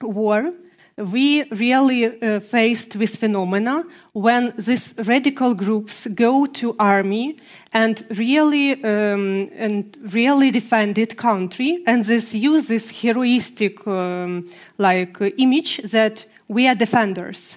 [0.00, 0.52] war,
[0.96, 7.36] we really uh, faced with phenomena when these radical groups go to army
[7.72, 14.48] and really um, and really defended country, and this use this heroistic um,
[14.78, 17.56] like uh, image that we are defenders.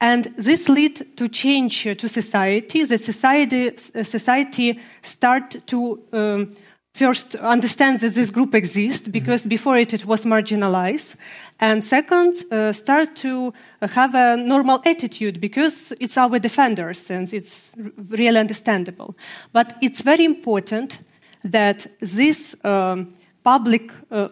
[0.00, 2.84] And this led to change to society.
[2.84, 6.52] The society, uh, society start to um,
[6.94, 11.16] first understand that this group exists because before it it was marginalized.
[11.58, 17.72] And second uh, start to have a normal attitude because it's our defenders and it's
[18.08, 19.16] really understandable.
[19.52, 21.00] But it's very important
[21.42, 24.28] that this um, public uh,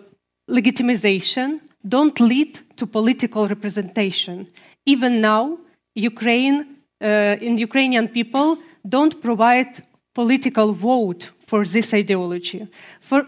[0.49, 4.47] legitimization don't lead to political representation.
[4.87, 5.59] Even now
[5.95, 8.57] ukraine uh, in ukrainian people
[8.89, 9.83] don't provide
[10.15, 12.67] political vote for this ideology.
[13.01, 13.27] For,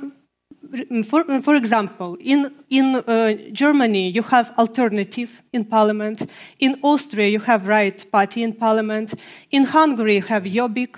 [1.10, 6.30] for, for example, in, in uh, Germany, you have alternative in parliament.
[6.58, 9.14] In Austria, you have right party in parliament.
[9.50, 10.96] In Hungary, you have Jobbik.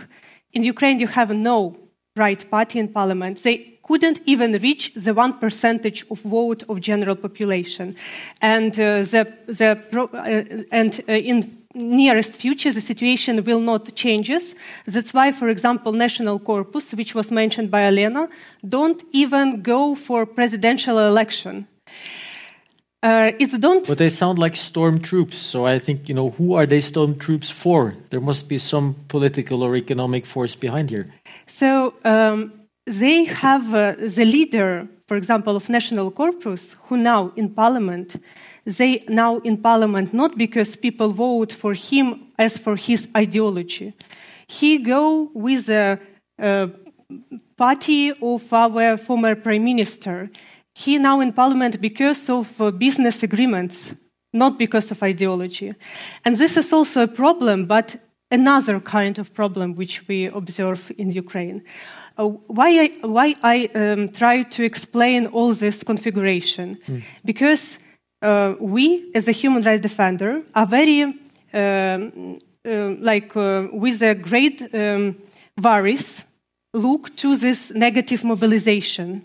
[0.52, 1.76] In Ukraine, you have no
[2.14, 3.42] right party in parliament.
[3.42, 7.96] They couldn't even reach the one percentage of vote of general population.
[8.40, 13.94] And, uh, the, the pro, uh, and uh, in nearest future the situation will not
[13.94, 14.54] changes
[14.86, 18.28] that's why for example national corpus which was mentioned by elena
[18.66, 21.66] don't even go for presidential election
[23.02, 25.36] uh, it's don't But they sound like storm troops.
[25.36, 27.94] So I think, you know, who are they storm troops for?
[28.10, 31.06] There must be some political or economic force behind here.
[31.46, 32.52] So um,
[32.86, 38.16] they have uh, the leader, for example, of National Corpus, who now in parliament,
[38.66, 43.94] they now in parliament not because people vote for him as for his ideology.
[44.48, 46.00] He go with the
[46.38, 46.68] uh,
[47.56, 50.30] party of our former prime minister.
[50.74, 53.94] He now in parliament because of uh, business agreements,
[54.32, 55.72] not because of ideology.
[56.24, 57.96] And this is also a problem, but
[58.30, 61.62] another kind of problem which we observe in Ukraine.
[62.18, 66.78] Uh, why I, why I um, try to explain all this configuration?
[67.24, 67.78] Because
[68.26, 71.02] uh, we, as a human rights defender, are very
[71.52, 75.16] um, uh, like uh, with a great um,
[75.62, 76.24] worries
[76.74, 79.24] look to this negative mobilization.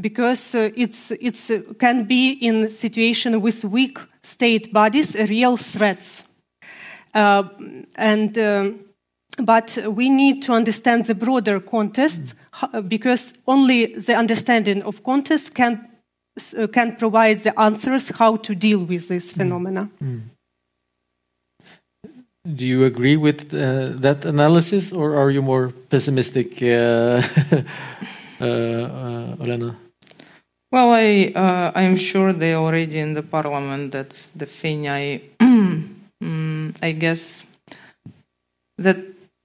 [0.00, 6.24] Because uh, it's it's uh, can be in situation with weak state bodies real threats
[7.14, 7.44] uh,
[7.94, 8.80] and um,
[9.38, 12.34] but we need to understand the broader context
[12.88, 15.88] because only the understanding of context can
[16.72, 19.88] can provide the answers how to deal with this phenomena.
[22.46, 26.66] Do you agree with uh, that analysis, or are you more pessimistic, uh,
[28.40, 29.74] uh, uh, Olena?
[30.70, 33.92] Well, I uh, I'm sure they already in the parliament.
[33.92, 34.88] That's the thing.
[34.88, 37.44] I mm, I guess
[38.76, 38.98] that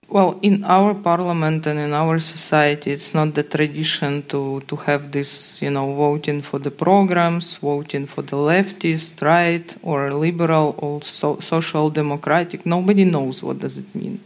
[0.09, 5.11] well in our parliament and in our society, it's not the tradition to to have
[5.11, 11.01] this you know voting for the programs, voting for the leftist, right, or liberal, or
[11.03, 12.65] so, social democratic.
[12.65, 14.19] Nobody knows what does it mean,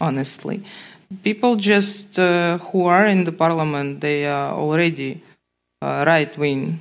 [0.00, 0.62] honestly.
[1.22, 5.22] People just uh, who are in the parliament, they are already
[5.82, 6.80] uh, right wing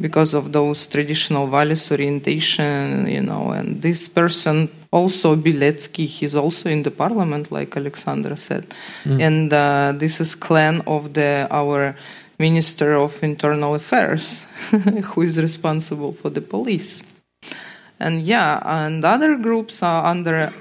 [0.00, 6.68] because of those traditional values orientation you know and this person also Biletsky he's also
[6.68, 8.64] in the parliament like Alexandra said.
[9.20, 11.96] And uh, this is clan of the our
[12.38, 14.44] minister of internal affairs
[15.08, 17.02] who is responsible for the police.
[17.98, 20.52] And yeah and other groups are under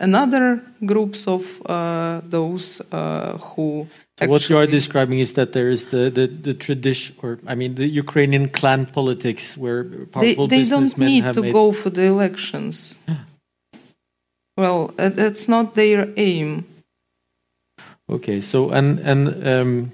[0.00, 3.86] another groups of uh, those uh, who
[4.18, 7.54] So what you are describing is that there is the, the, the tradition, or I
[7.54, 11.52] mean, the Ukrainian clan politics, where they, powerful they don't need to made.
[11.52, 12.98] go for the elections.
[14.56, 16.66] well, uh, that's not their aim.
[18.10, 19.92] Okay, so and and um,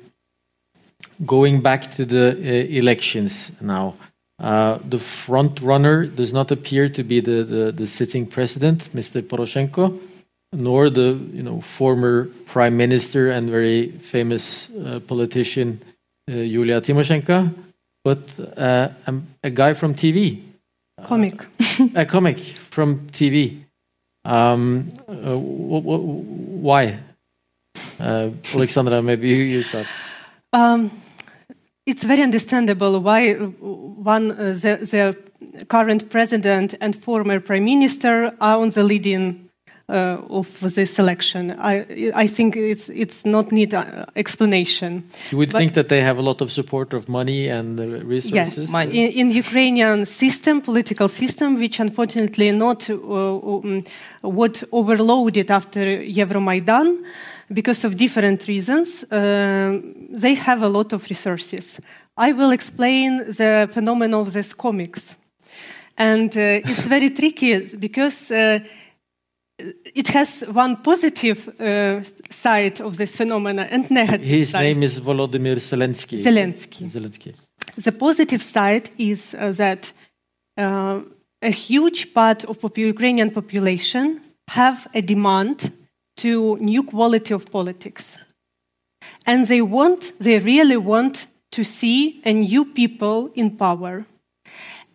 [1.26, 3.94] going back to the uh, elections now,
[4.38, 9.22] the front runner does not appear to be the, the, the sitting president, Mr.
[9.22, 9.98] Poroshenko,
[10.52, 15.80] nor the you know former prime minister and very famous uh, politician
[16.30, 17.54] uh, Yulia Tymoshenko,
[18.04, 18.18] but
[18.56, 20.42] uh, a, a guy from TV,
[21.02, 21.42] Comic.
[21.94, 22.38] a comic
[22.70, 23.64] from TV.
[24.24, 26.98] Um, uh, wh- wh- why?
[28.00, 29.86] Uh, Alexandra, maybe you, you start.
[31.86, 33.46] It's very understandable why uh,
[34.16, 39.50] one uh, the, the current president and former prime minister are on the leading
[39.90, 41.50] uh, of this election.
[41.58, 45.04] I, I think it's it's not need uh, explanation.
[45.30, 47.84] You would But- think that they have a lot of support of money and uh,
[48.02, 48.56] resources.
[48.58, 49.04] Yes, Money.
[49.04, 53.84] in, in Ukrainian system, political system, which unfortunately not uh, um,
[54.22, 57.04] what overloaded after Euromaidan
[57.52, 59.80] because of different reasons, uh,
[60.10, 61.80] they have a lot of resources.
[62.16, 65.16] I will explain the phenomenon of these comics,
[65.96, 68.30] and uh, it's very tricky because.
[68.30, 68.60] Uh,
[69.94, 74.62] it has one positive uh, side of this phenomena and negative His side.
[74.62, 76.24] name is Volodymyr Zelensky.
[76.24, 76.88] Zelensky.
[76.90, 77.34] Zelensky.
[77.76, 79.92] The positive side is uh, that
[80.58, 81.02] uh,
[81.40, 85.72] a huge part of Ukrainian population have a demand
[86.16, 88.18] to new quality of politics,
[89.26, 94.04] and they want, they really want to see a new people in power.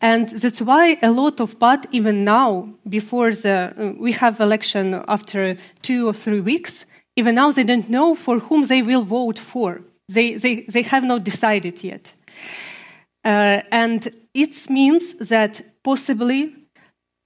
[0.01, 4.93] And that's why a lot of part, even now, before the uh, we have election
[5.07, 9.38] after two or three weeks, even now they don't know for whom they will vote
[9.39, 9.82] for.
[10.07, 12.13] They they, they have not decided yet.
[13.26, 16.55] Uh, and it means that possibly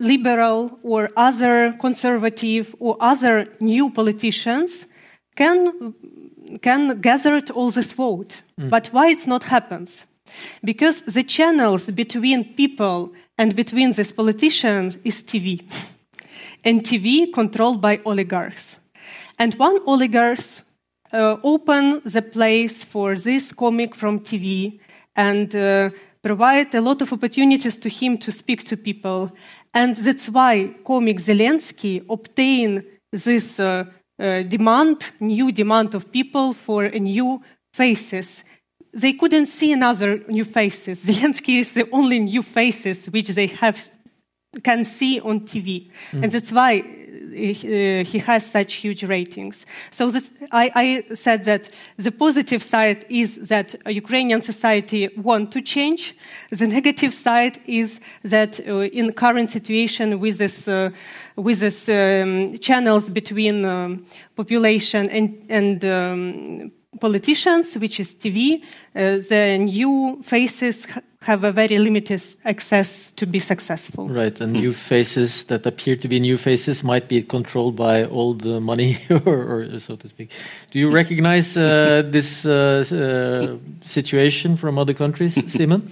[0.03, 4.85] liberal or other conservative or other new politicians
[5.35, 5.93] can
[6.61, 8.41] can gather all this vote.
[8.69, 10.05] But why it's not happens?
[10.63, 15.63] Because the channels between people and between these politicians is TV.
[16.63, 18.79] and TV controlled by oligarchs.
[19.39, 20.63] And one oligarchs
[21.11, 24.79] uh, open the place for this comic from TV
[25.15, 25.89] and uh,
[26.21, 29.31] provide a lot of opportunities to him to speak to people.
[29.73, 33.85] And that's why comic Zelensky obtain this uh,
[34.19, 37.41] uh, demand, new demand of people for a new
[37.73, 38.43] faces.
[38.93, 40.99] They couldn't see another new faces.
[41.05, 43.91] Zelensky is the only new faces which they have
[44.61, 46.83] can see on TV, and that's why
[47.33, 49.65] uh, he has such huge ratings.
[49.91, 50.71] So that's, I,
[51.09, 56.15] I said that the positive side is that Ukrainian society want to change.
[56.51, 60.91] The negative side is that uh, in current situation with this uh,
[61.35, 68.63] with this um, channels between um, population and and um, politicians, which is TV,
[68.95, 70.87] uh, the new faces
[71.23, 74.09] have a very limited access to be successful.
[74.09, 78.45] Right, and new faces that appear to be new faces might be controlled by old
[78.45, 80.31] uh, money, or, or so to speak.
[80.71, 85.89] Do you recognize uh, this uh, uh, situation from other countries, Simen?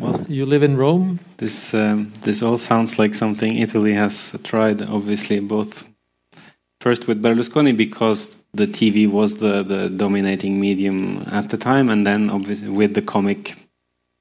[0.00, 1.18] Well, You live in Rome.
[1.36, 4.80] This um, this all sounds like something Italy has tried.
[4.80, 5.84] Obviously, both
[6.80, 12.06] first with Berlusconi because the TV was the the dominating medium at the time, and
[12.06, 13.56] then obviously with the comic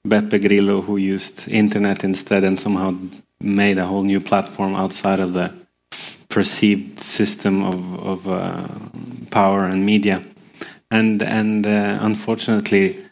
[0.07, 2.95] Beppe Grillo, who used internet instead and somehow
[3.39, 5.53] made a whole new platform outside of the
[6.29, 8.67] perceived system of of uh,
[9.31, 10.23] power and media,
[10.91, 13.03] and and uh, unfortunately.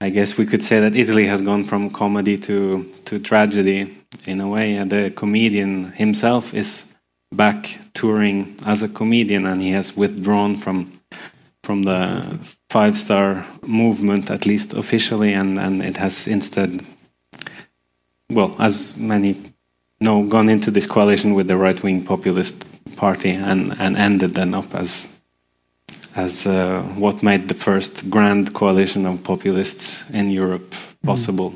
[0.00, 4.40] I guess we could say that Italy has gone from comedy to to tragedy in
[4.40, 4.80] a way.
[4.84, 6.84] The comedian himself is
[7.32, 10.92] back touring as a comedian, and he has withdrawn from
[11.62, 12.38] from the
[12.70, 16.82] five star movement, at least officially, and and it has instead,
[18.30, 19.36] well, as many
[20.00, 22.64] know, gone into this coalition with the right wing populist
[22.96, 25.08] party, and and ended then up as
[26.16, 30.74] as uh, what made the first grand coalition of populists in Europe
[31.04, 31.54] possible.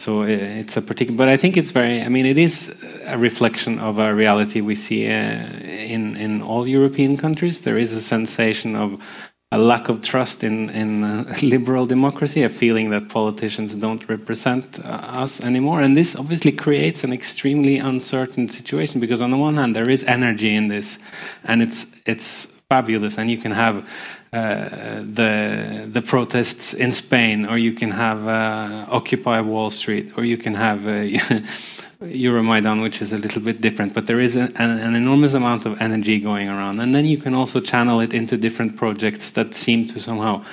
[0.00, 2.02] So it's a particular, but I think it's very.
[2.02, 2.72] I mean, it is
[3.04, 7.62] a reflection of a reality we see uh, in in all European countries.
[7.62, 9.02] There is a sensation of
[9.50, 14.78] a lack of trust in in uh, liberal democracy, a feeling that politicians don't represent
[14.84, 19.00] uh, us anymore, and this obviously creates an extremely uncertain situation.
[19.00, 21.00] Because on the one hand, there is energy in this,
[21.42, 23.82] and it's it's fabulous, and you can have uh,
[24.30, 30.36] the the protests in Spain, or you can have uh, Occupy Wall Street, or you
[30.36, 30.90] can have uh,
[32.02, 33.94] Euromaidan, which is a little bit different.
[33.94, 37.18] But there is a, an, an enormous amount of energy going around, and then you
[37.18, 40.44] can also channel it into different projects that seem to somehow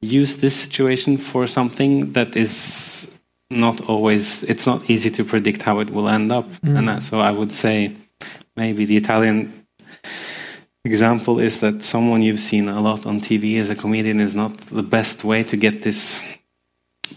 [0.00, 3.08] use this situation for something that is
[3.50, 4.44] not always.
[4.44, 7.52] It's not easy to predict how it will end up, and that, so I would
[7.52, 7.96] say
[8.56, 9.63] maybe the Italian
[10.84, 14.56] example is that someone you've seen a lot on TV as a comedian is not
[14.58, 16.20] the best way to get this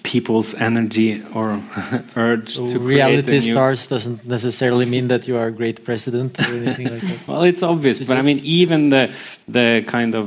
[0.03, 1.61] people's energy or
[2.15, 5.51] urge So to create reality a new stars doesn't necessarily mean that you are a
[5.51, 7.20] great president or anything like that.
[7.28, 9.09] Well, it's obvious, It's but I mean, even the
[9.47, 10.26] the kind of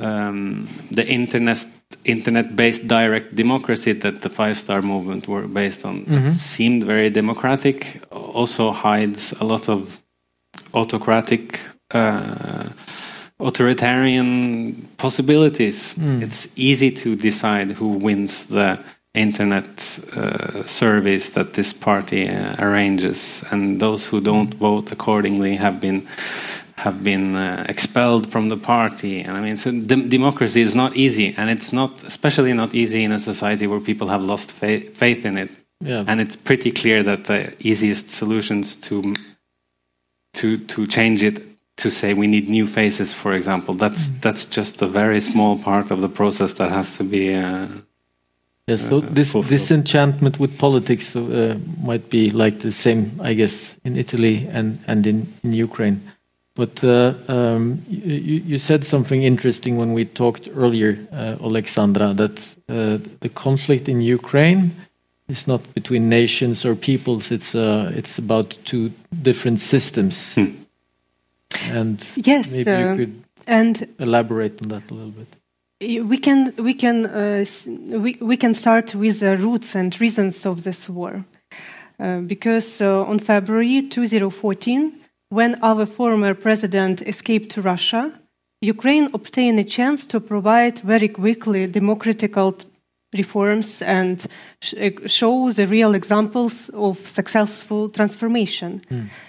[0.00, 1.66] um, the internet
[2.04, 6.30] internet-based direct democracy that the Five Star Movement were based on Mhm.
[6.30, 8.00] seemed very democratic.
[8.10, 10.00] Also hides a lot of
[10.72, 11.60] autocratic.
[11.90, 12.68] Uh,
[13.40, 15.94] authoritarian possibilities.
[15.94, 16.22] Mm.
[16.22, 18.78] It's easy to decide who wins the
[19.14, 25.80] internet uh, service that this party uh, arranges, and those who don't vote accordingly have
[25.80, 26.06] been
[26.76, 29.20] have been uh, expelled from the party.
[29.20, 33.04] And I mean, so dem- democracy is not easy, and it's not, especially not easy
[33.04, 35.50] in a society where people have lost fa- faith in it.
[35.80, 36.04] Yeah.
[36.06, 39.14] And it's pretty clear that the easiest solutions to
[40.34, 44.82] to to change it to say we need new faces, for example, that's that's just
[44.82, 47.34] a very small part of the process that has to be.
[47.34, 47.66] Uh,
[48.66, 49.50] Yes, so uh, this fulfilled.
[49.50, 55.06] disenchantment with politics uh, might be like the same, I guess, in Italy and and
[55.06, 56.00] in, in Ukraine.
[56.54, 62.38] But uh, um, you, you said something interesting when we talked earlier, uh, Alexandra, that
[62.68, 64.70] uh, the conflict in Ukraine
[65.28, 70.34] is not between nations or peoples; it's uh, it's about two different systems.
[70.36, 70.63] Hmm.
[71.70, 75.28] And Yes, maybe uh, you could and elaborate on that a little bit.
[75.80, 77.44] we can we can uh,
[77.98, 81.24] we, we can start with the roots and reasons of this war
[82.00, 84.92] uh, because uh, on February 2014
[85.28, 88.12] when our former president escaped to Russia
[88.62, 92.56] Ukraine obtained a chance to provide very quickly democratical
[93.14, 94.26] reforms and
[94.60, 98.82] sh- uh, show the real examples of successful transformation.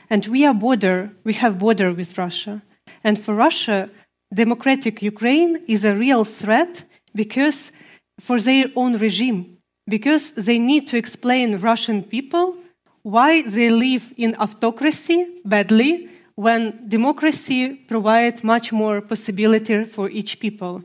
[0.09, 2.61] And we are border we have border with Russia.
[3.03, 3.89] And for Russia
[4.33, 6.83] democratic Ukraine is a real threat
[7.13, 7.71] because
[8.19, 9.57] for their own regime,
[9.87, 12.55] because they need to explain Russian people
[13.03, 20.83] why they live in autocracy badly when democracy provides much more possibility for each people.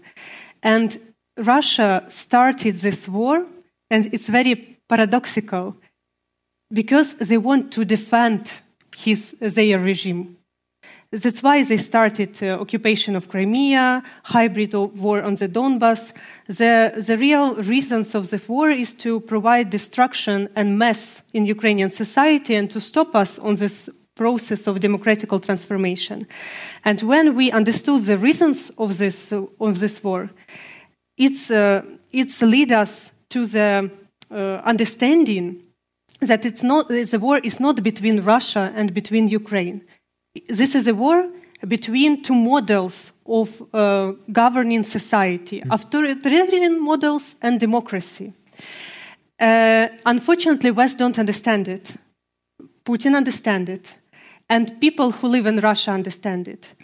[0.62, 0.98] And
[1.40, 3.46] Russia started this war,
[3.90, 5.76] and it's very paradoxical
[6.72, 8.50] because they want to defend
[8.96, 10.36] his, their regime.
[11.12, 16.12] That's why they started uh, occupation of Crimea, hybrid war on the Donbas.
[16.46, 21.90] The, the real reasons of the war is to provide destruction and mess in Ukrainian
[21.90, 26.28] society and to stop us on this process of democratical transformation.
[26.84, 30.30] And when we understood the reasons of this, of this war,
[31.20, 33.90] it's, uh, it's lead us to the
[34.30, 35.62] uh, understanding
[36.20, 39.82] that it's not, the war is not between Russia and between Ukraine.
[40.48, 41.30] This is a war
[41.68, 48.32] between two models of uh, governing society authoritarian models and democracy.
[49.38, 51.94] Uh, unfortunately, West don't understand it.
[52.84, 53.94] Putin understand it,
[54.48, 56.74] and people who live in Russia understand it.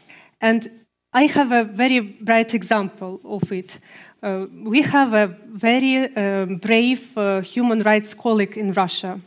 [0.40, 0.85] And
[1.16, 3.78] I have a very bright example of it.
[4.22, 9.18] Uh, we have a very um, brave uh, human rights colleague in Russia.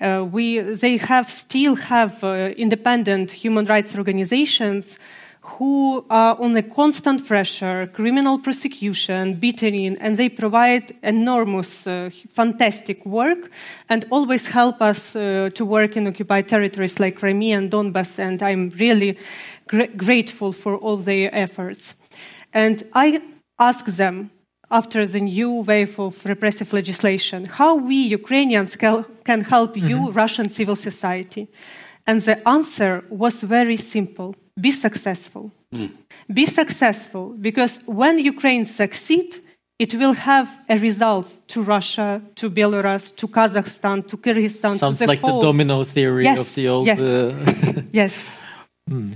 [0.00, 4.96] Uh, we, they have still have uh, independent human rights organizations
[5.56, 13.04] who are on a constant pressure, criminal prosecution, beating, and they provide enormous, uh, fantastic
[13.06, 13.50] work
[13.88, 18.18] and always help us uh, to work in occupied territories like Crimea and Donbass.
[18.18, 19.16] And I'm really
[19.68, 21.94] gra- grateful for all their efforts.
[22.52, 23.20] And I
[23.58, 24.30] ask them
[24.70, 28.76] after the new wave of repressive legislation how we Ukrainians
[29.28, 31.48] can help you, Russian civil society.
[32.06, 35.44] And the answer was very simple be successful.
[36.40, 39.28] Be successful because when Ukraine succeed,
[39.78, 45.04] it will have a result to Russia, to Belarus, to Kazakhstan, to Kyrgyzstan, Sounds to
[45.04, 45.40] the like whole.
[45.40, 46.86] the domino theory Yes, of the old.
[46.86, 47.00] yes.
[47.00, 48.14] Uh, Yes.
[48.90, 49.10] Um,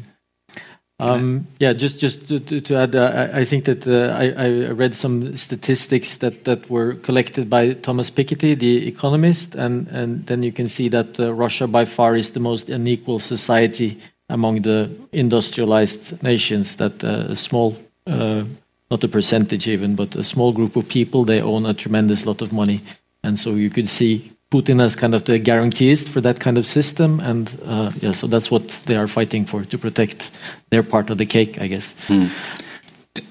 [1.58, 6.44] yeah, just just to, add, uh, I, think that uh, I, read some statistics that,
[6.44, 11.18] that were collected by Thomas Piketty, the economist, and, and then you can see that
[11.18, 13.98] uh, Russia by far is the most unequal society
[14.28, 16.76] among the industrialized nations.
[16.76, 17.76] That a small,
[18.06, 22.42] not a percentage even, but a small group of people they own a tremendous lot
[22.42, 22.80] of money,
[23.22, 26.66] and so you could see Putin as kind of the guarantees for that kind of
[26.66, 30.30] system, and uh, yeah, so that's what they are fighting for to protect
[30.70, 31.94] their part of the cake, I guess.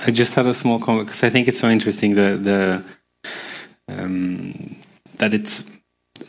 [0.07, 2.83] I just had a small comment because I think it's so interesting the the
[3.87, 4.75] um,
[5.17, 5.63] that it's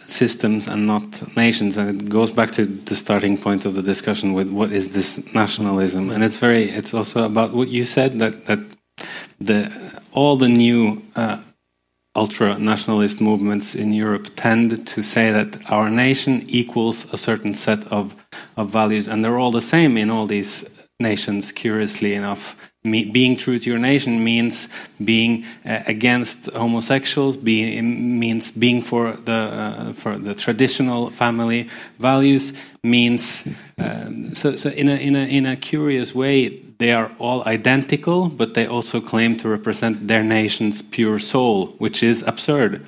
[0.07, 4.35] systems and not nations, and it goes back to the starting point of the discussion
[4.35, 8.35] with what is this nationalism, and it's very it's also about what you said that
[8.47, 8.59] that
[9.41, 9.71] the
[10.13, 11.39] all the new uh,
[12.15, 17.87] ultra nationalist movements in Europe tend to say that our nation equals a certain set
[17.91, 18.15] of,
[18.57, 20.65] of values, and they're all the same in all these
[21.01, 22.57] nations, curiously enough.
[22.85, 24.69] Me, being true to your nation means
[25.05, 31.69] being uh, against homosexuals, being, means being for the, uh, for the traditional family
[32.01, 32.53] values,
[32.83, 33.47] means.
[33.79, 36.49] Um, so, so in, a, in, a, in a curious way,
[36.83, 42.03] they are all identical, but they also claim to represent their nation's pure soul, which
[42.03, 42.85] is absurd.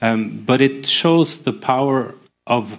[0.00, 2.14] Um, but it shows the power
[2.46, 2.78] of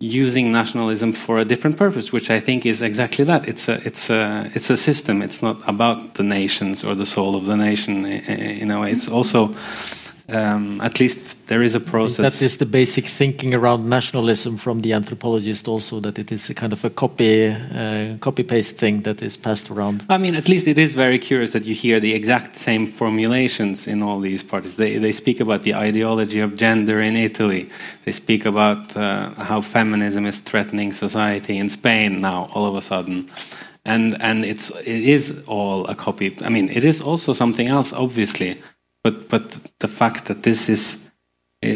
[0.00, 3.48] using nationalism for a different purpose, which I think is exactly that.
[3.48, 5.22] It's a, it's a, it's a system.
[5.22, 8.92] It's not about the nations or the soul of the nation in a way.
[8.92, 9.54] It's also
[10.28, 12.38] um, at least there is a process.
[12.38, 16.54] That is the basic thinking around nationalism from the anthropologist, also that it is a
[16.54, 20.04] kind of a copy uh, copy paste thing that is passed around.
[20.08, 23.86] I mean, at least it is very curious that you hear the exact same formulations
[23.86, 24.76] in all these parties.
[24.76, 27.68] They they speak about the ideology of gender in Italy.
[28.04, 32.48] They speak about uh, how feminism is threatening society in Spain now.
[32.54, 33.30] All of a sudden
[33.84, 36.36] and and it's it is all a copy.
[36.42, 38.60] I mean, it is also something else, obviously,
[39.02, 40.98] but but the fact that this is
[41.64, 41.68] uh,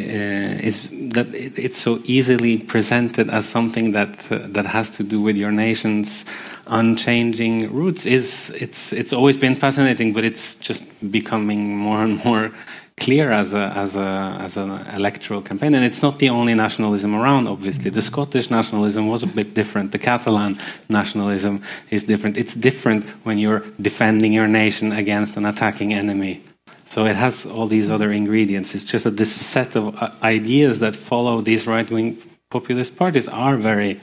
[0.66, 5.36] is that it's so easily presented as something that uh, that has to do with
[5.36, 6.24] your nation's
[6.66, 12.50] unchanging roots is it's it's always been fascinating, but it's just becoming more and more
[12.96, 15.74] clear as a as a as an electoral campaign.
[15.74, 17.46] And it's not the only nationalism around.
[17.46, 19.92] Obviously, the Scottish nationalism was a bit different.
[19.92, 20.58] The Catalan
[20.88, 22.36] nationalism is different.
[22.36, 26.42] It's different when you're defending your nation against an attacking enemy.
[26.84, 28.74] So it has all these other ingredients.
[28.74, 32.18] It's just that this set of uh, ideas that follow these right wing
[32.50, 34.00] populist parties are very,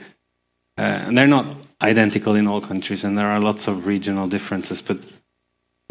[0.78, 1.46] uh, and they're not
[1.82, 4.82] identical in all countries, and there are lots of regional differences.
[4.82, 4.98] But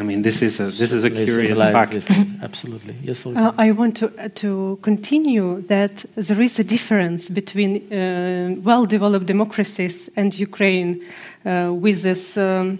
[0.00, 1.94] I mean, this is a this is a curious fact.
[2.42, 3.26] Absolutely, yes.
[3.26, 9.26] Uh, I want to uh, to continue that there is a difference between uh, well-developed
[9.26, 11.04] democracies and Ukraine
[11.44, 12.36] uh, with this.
[12.36, 12.78] Um,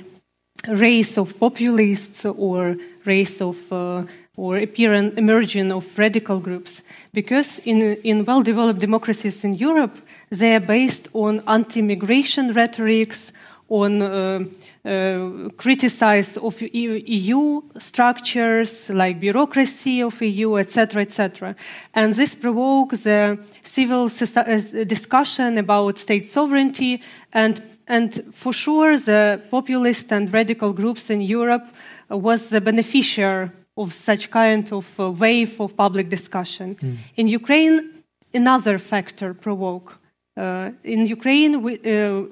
[0.68, 2.76] race of populists or
[3.06, 4.02] race of uh,
[4.36, 6.82] or appearance emerging of radical groups
[7.12, 9.96] because in in well-developed democracies in Europe
[10.30, 13.32] they are based on anti-migration rhetorics
[13.68, 14.44] on uh,
[14.84, 21.56] uh, criticize of EU structures like bureaucracy of EU, etc., etc.
[21.94, 27.02] And this provokes a civil uh, discussion about state sovereignty
[27.32, 31.66] and and for sure, the populist and radical groups in Europe
[32.08, 36.76] was the beneficiary of such kind of uh, wave of public discussion.
[36.76, 36.96] Mm.
[37.16, 39.96] In Ukraine, another factor provoke.
[40.36, 42.24] Uh, in Ukraine, we, uh,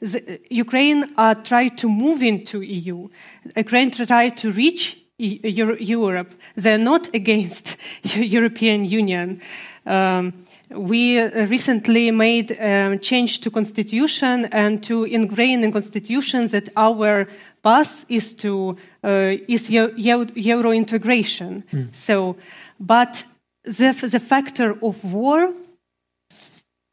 [0.00, 3.08] the, Ukraine uh, tried to move into EU.
[3.56, 5.40] Ukraine tried to reach e
[5.80, 6.32] Europe.
[6.54, 7.76] They're not against
[8.14, 9.40] European Union.
[9.84, 10.32] Um,
[10.70, 17.26] we recently made a change to constitution and to ingrain in constitution that our
[17.62, 21.64] path is to uh, is euro integration.
[21.72, 21.94] Mm.
[21.94, 22.36] So,
[22.78, 23.24] but
[23.64, 25.52] the, the factor of war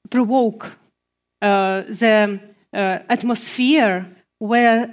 [0.09, 0.71] provoke
[1.41, 2.39] uh, the
[2.73, 4.05] uh, atmosphere
[4.39, 4.87] where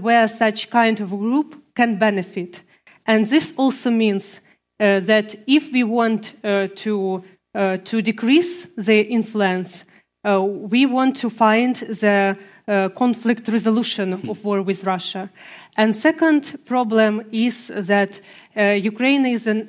[0.00, 2.62] where such kind of group can benefit,
[3.06, 4.40] and this also means
[4.80, 9.84] uh, that if we want uh, to uh, to decrease the influence,
[10.24, 12.36] uh, we want to find the
[12.68, 14.30] uh, conflict resolution hmm.
[14.30, 15.30] of war with Russia.
[15.76, 18.20] And second problem is that
[18.54, 19.68] Ukraine is an,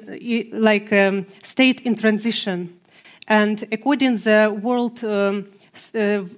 [0.51, 2.77] like a um, state in transition.
[3.27, 5.47] And according to the World um,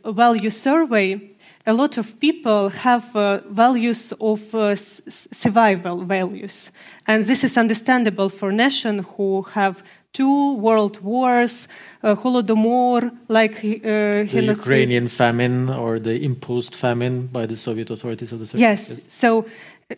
[0.05, 1.35] Value Survey,
[1.67, 6.71] a lot of people have uh, values of uh, survival values.
[7.07, 9.83] And this is understandable for nations who have
[10.15, 11.67] two world wars,
[12.01, 18.31] uh, Holodomor, like uh, the Ukrainian famine or the imposed famine by the Soviet authorities
[18.31, 18.89] of the Soviet yes.
[18.89, 18.99] yes.
[19.23, 19.95] So uh,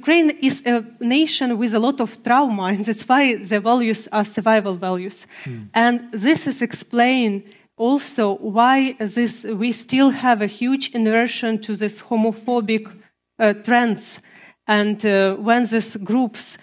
[0.00, 0.76] Ukraine is a
[1.18, 5.26] nation with a lot of trauma, and that's why the values are survival values.
[5.44, 5.64] Hmm.
[5.74, 5.96] And
[6.26, 7.42] this is explained
[7.76, 8.24] also
[8.58, 8.76] why
[9.16, 14.20] this we still have a huge inversion to this homophobic uh, trends,
[14.66, 16.58] and uh, when these groups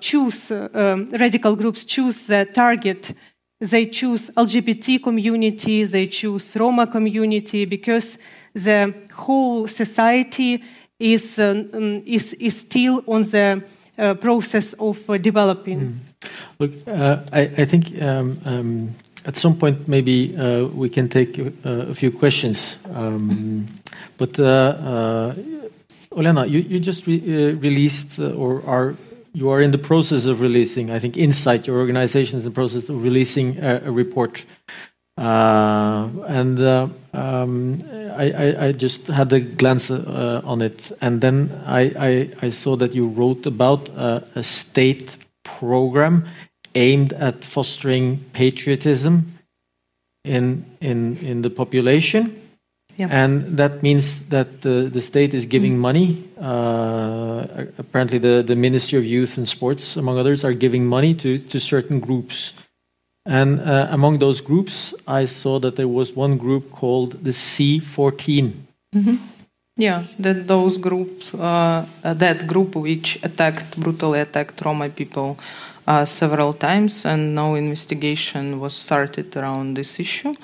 [0.00, 3.14] choose, uh, um, radical groups choose the target.
[3.58, 8.18] They choose LGBT community, they choose Roma community because
[8.54, 10.62] the whole society
[10.98, 13.62] is, uh, um, is, is still on the
[13.98, 15.80] uh, process of uh, developing.
[15.80, 16.28] Mm.
[16.58, 18.94] Look, uh, I, I, think um, um,
[19.26, 20.34] at some point maybe
[20.74, 22.78] we can take a few questions.
[22.94, 23.66] Um,
[24.16, 24.32] but
[26.12, 28.96] Olena, you, you just re released or are
[29.32, 30.90] you are in the process of releasing.
[30.90, 34.44] I think Insight, your organization, is in the process of releasing a, a report.
[35.16, 37.82] Uh, and uh, um,
[38.16, 42.74] I, I, I, just had a glance uh, on it, and then I, I, saw
[42.76, 46.26] that you wrote about a state program
[46.74, 49.32] aimed at fostering patriotism
[50.24, 52.39] in in in the population.
[53.00, 53.08] Yeah.
[53.08, 55.88] And that means that the, the state is giving mm.
[55.88, 56.28] money.
[56.38, 57.46] Uh,
[57.78, 61.58] apparently, the, the Ministry of Youth and Sports, among others, are giving money to, to
[61.58, 62.52] certain groups.
[63.24, 68.52] And uh, among those groups, I saw that there was one group called the C14.
[68.94, 69.16] Mm-hmm.
[69.78, 75.38] Yeah, that those groups, uh, that group which attacked, brutally attacked Roma people
[75.86, 80.34] uh, several times, and no investigation was started around this issue.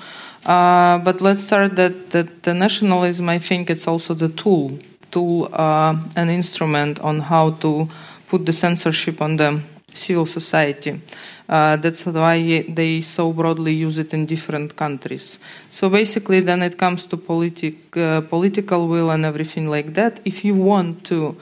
[0.46, 4.78] Uh, but let's start that, that the nationalism, I think it's also the tool,
[5.10, 7.88] tool, uh, an instrument on how to
[8.28, 9.60] put the censorship on the
[9.92, 11.00] civil society.
[11.48, 15.38] Uh, that's why they so broadly use it in different countries.
[15.70, 20.20] So basically, then it comes to politic, uh, political will and everything like that.
[20.24, 21.36] If you want to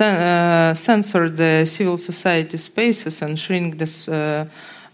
[0.00, 4.08] uh, censor the civil society spaces and shrink this.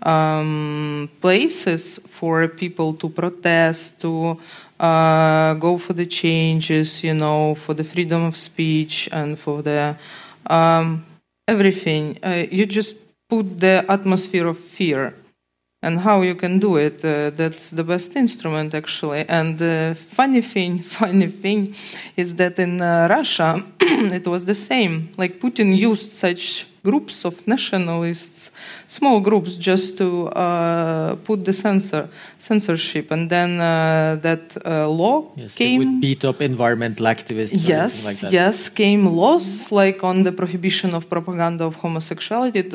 [0.02, 4.38] Um, places for people to protest, to
[4.78, 9.96] uh, go for the changes, you know, for the freedom of speech and for the
[10.46, 11.04] um,
[11.46, 12.18] everything.
[12.22, 12.96] Uh, you just
[13.28, 15.14] put the atmosphere of fear
[15.82, 20.42] and how you can do it uh, that's the best instrument actually and the funny
[20.42, 21.74] thing funny thing
[22.16, 27.46] is that in uh, russia it was the same like putin used such groups of
[27.46, 28.50] nationalists
[28.90, 32.08] small groups just to uh, put the censor
[32.38, 35.78] censorship, and then uh, that uh, law yes, came.
[35.78, 37.52] would beat up environmental activists.
[37.54, 42.58] Yes, like yes, came laws like on the prohibition of propaganda of homosexuality.
[42.58, 42.74] It,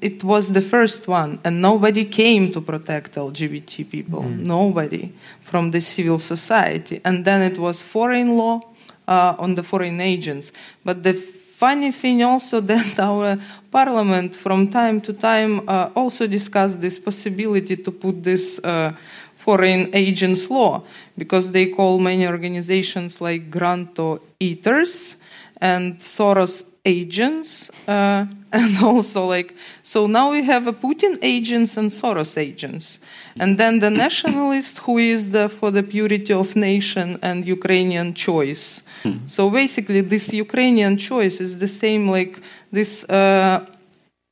[0.00, 4.22] it was the first one, and nobody came to protect LGBT people.
[4.22, 4.40] Mm.
[4.40, 8.60] Nobody from the civil society, and then it was foreign law.
[9.06, 10.50] Uh, on the foreign agents.
[10.82, 11.12] But the
[11.56, 13.38] funny thing also that our
[13.70, 18.92] parliament from time to time uh, also discussed this possibility to put this uh,
[19.36, 20.82] foreign agents law
[21.18, 25.16] because they call many organizations like granto eaters
[25.60, 31.90] and soros agents uh, and also like so now we have a putin agents and
[31.90, 33.00] soros agents.
[33.36, 38.80] And then the nationalist who is the, for the purity of nation and ukrainian choice.
[39.02, 39.26] Hmm.
[39.26, 43.66] so basically this ukrainian choice is the same like this uh,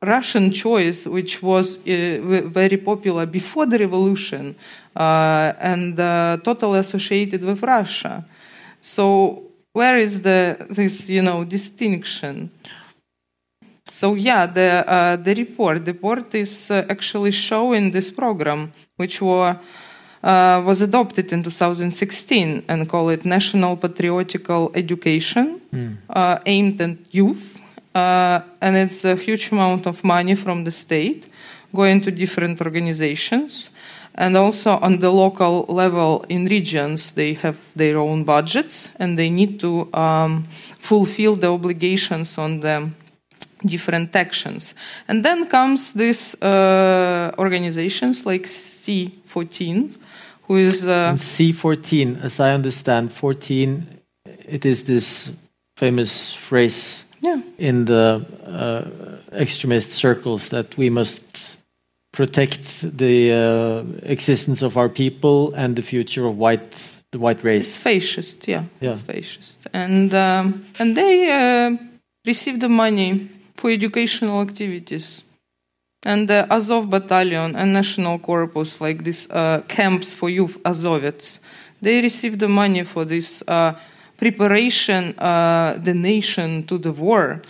[0.03, 4.55] russian choice which was uh, very popular before the revolution
[4.97, 8.25] uh, and uh, totally associated with russia.
[8.83, 12.51] So where is the this you know distinction?
[13.91, 15.85] So yeah the uh, the report.
[15.85, 19.59] The report is uh, actually showing this program which were
[20.23, 26.41] uh, was adopted in 2016 and call it national patriotical education mm.
[26.47, 27.61] aimed at youth
[27.95, 31.27] uh, and it's a huge amount of money from the state
[31.75, 33.71] going to different organizations
[34.15, 39.31] and also on the local level in regions they have their own budgets and they
[39.31, 40.47] need to um,
[40.79, 42.89] fulfill the obligations on the
[43.65, 44.75] different actions
[45.09, 49.95] and then comes these uh, organizations like c14
[50.43, 53.87] who is uh, c14 as i understand 14
[54.49, 55.33] it is this
[55.77, 57.41] famous phrase yeah.
[57.57, 61.32] in the uh, extremist circles that we must
[62.13, 66.75] protect the uh, existence of our people and the future of white
[67.11, 67.67] the white race.
[67.67, 68.93] It's fascist, yeah, yeah.
[68.93, 71.77] It's fascist, and um, and they uh,
[72.27, 75.23] receive the money for educational activities.
[76.05, 81.39] And the Azov battalion and National Corpus, like these uh, camps for youth Azovets,
[81.81, 83.75] they receive the money for this uh,
[84.17, 87.41] preparation, uh, the nation to the war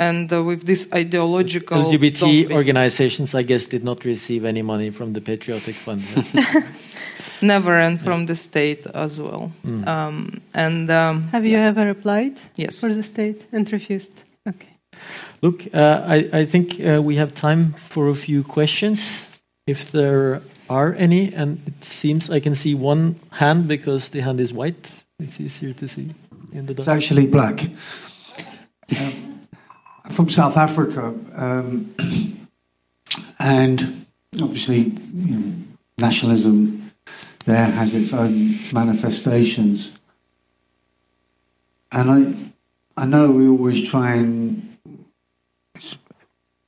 [0.00, 2.54] and uh, with this ideological LGBT zombie.
[2.54, 6.02] organizations, I guess, did not receive any money from the Patriotic Fund.
[7.42, 9.52] Never, and from the state as well.
[9.64, 9.86] Mm.
[9.86, 12.40] Um, and um, have you ever applied?
[12.56, 12.80] Yes.
[12.80, 14.22] For the state and refused.
[14.48, 14.74] Okay.
[15.42, 19.26] Look, uh, I, I, think uh, we have time for a few questions,
[19.66, 21.32] if there are any.
[21.34, 24.88] And it seems I can see one hand because the hand is white.
[25.18, 26.14] It's easier to see
[26.52, 26.88] in the dark.
[26.88, 27.70] It's actually black.
[28.98, 29.26] Um,
[30.10, 31.94] from South Africa, um,
[33.38, 34.06] and
[34.40, 35.52] obviously you know,
[35.98, 36.92] nationalism
[37.46, 39.98] there has its own manifestations.
[41.92, 42.10] And
[42.96, 44.76] I, I know we always try and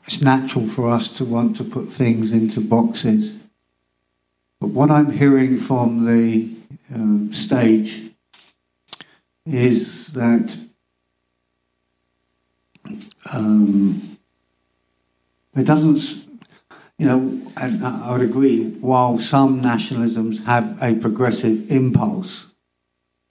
[0.05, 3.33] it's natural for us to want to put things into boxes.
[4.61, 6.51] But what I'm hearing from the
[6.93, 8.11] um, stage
[9.47, 10.57] is that
[13.33, 14.19] um,
[15.57, 16.25] it doesn't,
[16.99, 22.47] you know, and I would agree, while some nationalisms have a progressive impulse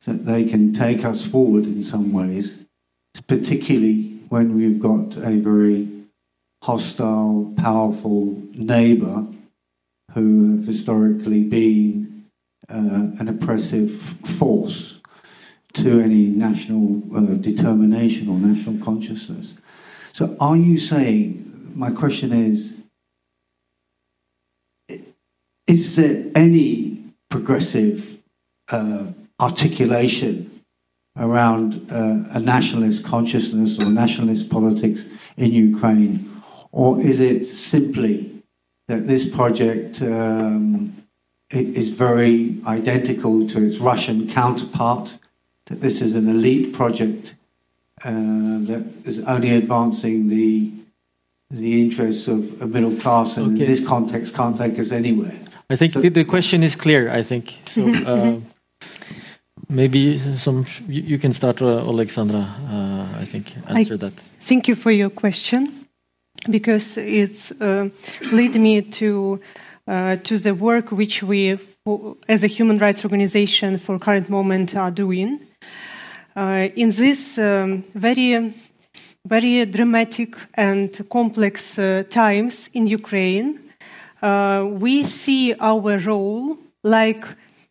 [0.05, 2.55] that they can take us forward in some ways,
[3.27, 5.87] particularly when we've got a very
[6.63, 9.27] hostile, powerful neighbour
[10.13, 12.25] who have historically been
[12.69, 13.99] uh, an oppressive
[14.37, 15.00] force
[15.73, 19.53] to any national uh, determination or national consciousness.
[20.13, 22.75] So, are you saying, my question is,
[25.67, 28.19] is there any progressive
[28.69, 29.07] uh,
[29.39, 30.63] articulation
[31.17, 35.03] around uh, a nationalist consciousness or nationalist politics
[35.37, 36.29] in Ukraine?
[36.71, 38.43] Or is it simply
[38.87, 40.95] that this project um,
[41.49, 45.17] is very identical to its Russian counterpart,
[45.71, 47.35] that this is an elite project
[48.03, 48.11] uh,
[48.69, 50.71] that is only advancing the
[51.49, 53.65] the interests of a middle class, and Okay.
[53.65, 55.35] in this context can't take us anywhere.
[55.69, 57.09] I think So- the, the question is clear.
[57.19, 57.81] I think so.
[57.83, 58.39] Uh,
[59.69, 62.47] maybe some you, you can start, uh, Alexandra.
[62.69, 64.13] Uh, I think answer that.
[64.39, 65.87] Thank you for your question
[66.49, 67.89] because it's uh,
[68.31, 69.39] lead me to
[69.87, 71.57] uh, to the work which we,
[72.29, 75.39] as a human rights organization, for current moment are doing.
[76.35, 78.53] Uh, in this um, very
[79.27, 83.59] very dramatic and complex uh, times in Ukraine,
[84.21, 87.23] uh, we see our role like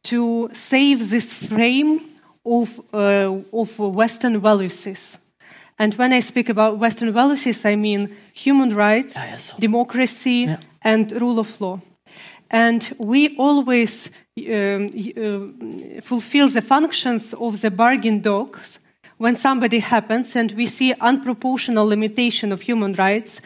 [0.05, 2.01] to save this frame
[2.47, 5.19] of, uh, of Western values.
[5.79, 10.57] And when I speak about Western values, I mean human rights, so- democracy, Yeah.
[10.83, 11.81] and rule of law.
[12.51, 18.81] And we always um, uh, fulfill the functions of the bargain dogs
[19.19, 23.41] when somebody happens and we see unproportional limitation of human rights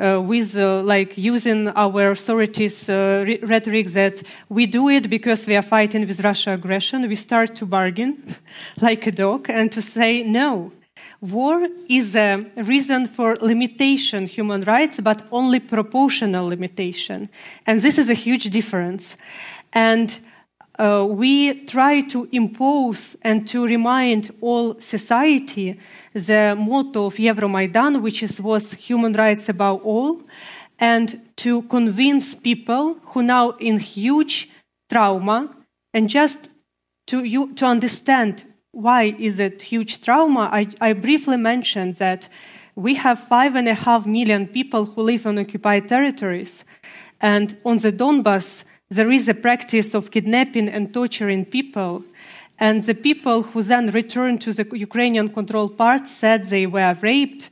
[0.00, 5.46] uh, with uh, like using our authorities uh, re- rhetoric that we do it because
[5.46, 8.34] we are fighting with Russia aggression, we start to bargain
[8.80, 10.72] like a dog and to say no.
[11.22, 17.28] War is a reason for limitation human rights, but only proportional limitation.
[17.64, 19.16] And this is a huge difference.
[19.72, 20.18] And
[20.80, 25.78] uh, we try to impose and to remind all society
[26.12, 30.22] the motto of Euromaidan, which is, was human rights above all,
[30.80, 34.50] and to convince people who now in huge
[34.90, 35.54] trauma
[35.94, 36.48] and just
[37.06, 40.48] to you to understand why is it huge trauma?
[40.50, 42.28] I, I briefly mentioned that
[42.74, 46.64] we have five and a half million people who live on occupied territories.
[47.20, 52.04] And on the donbass there is a practice of kidnapping and torturing people.
[52.58, 57.50] And the people who then returned to the ukrainian controlled parts said they were raped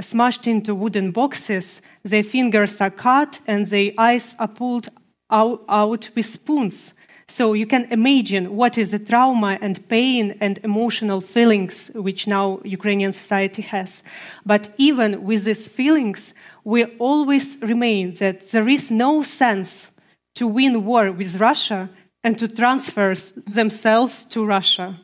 [0.00, 4.88] smashed into wooden boxes their fingers are cut and their eyes are pulled
[5.30, 6.94] out, out with spoons
[7.30, 12.58] so you can imagine what is the trauma and pain and emotional feelings which now
[12.64, 14.02] Ukrainian society has.
[14.44, 19.92] But even with these feelings, we always remain that there is no sense
[20.34, 21.88] to win war with Russia
[22.24, 23.14] and to transfer
[23.46, 24.98] themselves to Russia.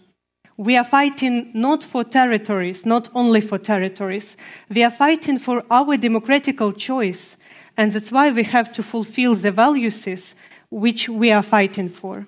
[0.57, 4.37] We are fighting not for territories, not only for territories.
[4.69, 7.37] We are fighting for our democratical choice.
[7.77, 10.35] And that's why we have to fulfill the values
[10.71, 12.27] which we are fighting for.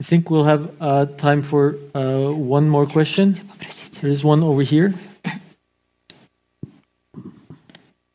[0.00, 3.38] I think we'll have uh, time for uh, one more question.
[4.00, 4.94] There is one over here.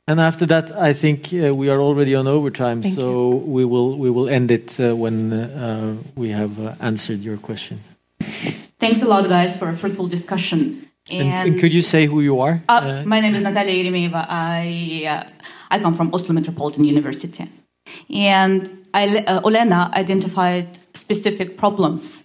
[0.10, 3.96] And after that, I think uh, we are already on overtime, Thank so we will
[3.96, 7.80] we will end it uh, when uh, we have uh, answered your question.
[8.80, 10.90] Thanks a lot, guys, for a fruitful discussion.
[11.12, 12.62] And, and could you say who you are?
[12.68, 14.26] Uh, my name is Natalia Yeremeyeva.
[14.30, 15.30] I, uh,
[15.70, 17.48] I come from Oslo Metropolitan University.
[18.10, 22.24] And I, Olena identified specific problems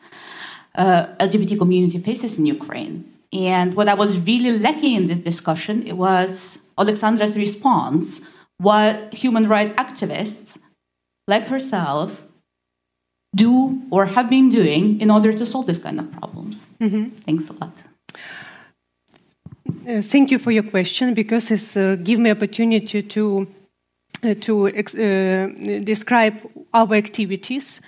[0.76, 3.04] uh, LGBT community faces in Ukraine.
[3.32, 8.20] And what I was really lacking in this discussion it was Alexandra's response,
[8.58, 10.58] what human rights activists
[11.26, 12.10] like herself
[13.34, 16.58] do or have been doing in order to solve this kind of problems.
[17.26, 17.72] Thanks a lot.
[19.88, 23.63] Uh, thank you for your question because it's uh, give me opportunity to uh,
[24.32, 26.40] to uh, describe
[26.72, 27.80] our activities.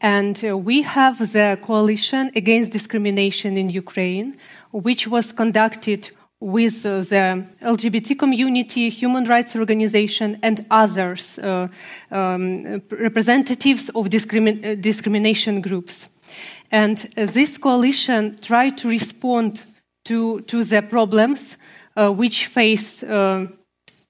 [0.00, 4.36] And uh, we have the coalition against discrimination in Ukraine,
[4.70, 6.10] which was conducted
[6.40, 11.66] with uh, the LGBT community, human rights organization, and others, uh,
[12.12, 16.08] um, representatives of discrimin- uh, discrimination groups.
[16.70, 19.62] And uh, this coalition tried to respond
[20.04, 21.56] to, to the problems
[21.96, 23.02] which face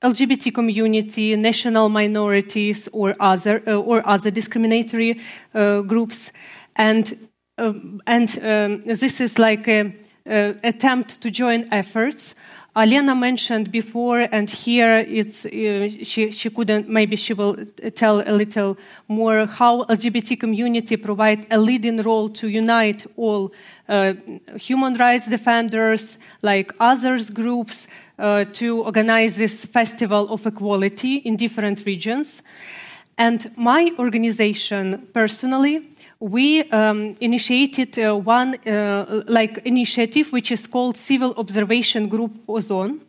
[0.02, 5.20] LGBT community, national minorities, or other uh, or other discriminatory
[5.54, 6.30] uh, groups,
[6.76, 7.28] and
[7.58, 9.92] um, and um, this is like a,
[10.26, 12.36] a attempt to join efforts.
[12.76, 16.88] Alena mentioned before, and here it's uh, she she couldn't.
[16.88, 17.56] Maybe she will
[17.94, 18.76] tell a little
[19.08, 23.52] more how LGBT community provide a leading role to unite all
[23.88, 24.12] uh,
[24.56, 27.88] human rights defenders, like others groups,
[28.18, 32.42] uh, to organize this festival of equality in different regions.
[33.16, 35.88] And my organization personally,
[36.20, 43.00] we um, initiated uh, one uh, like initiative which is called Civil Observation Group Ozone,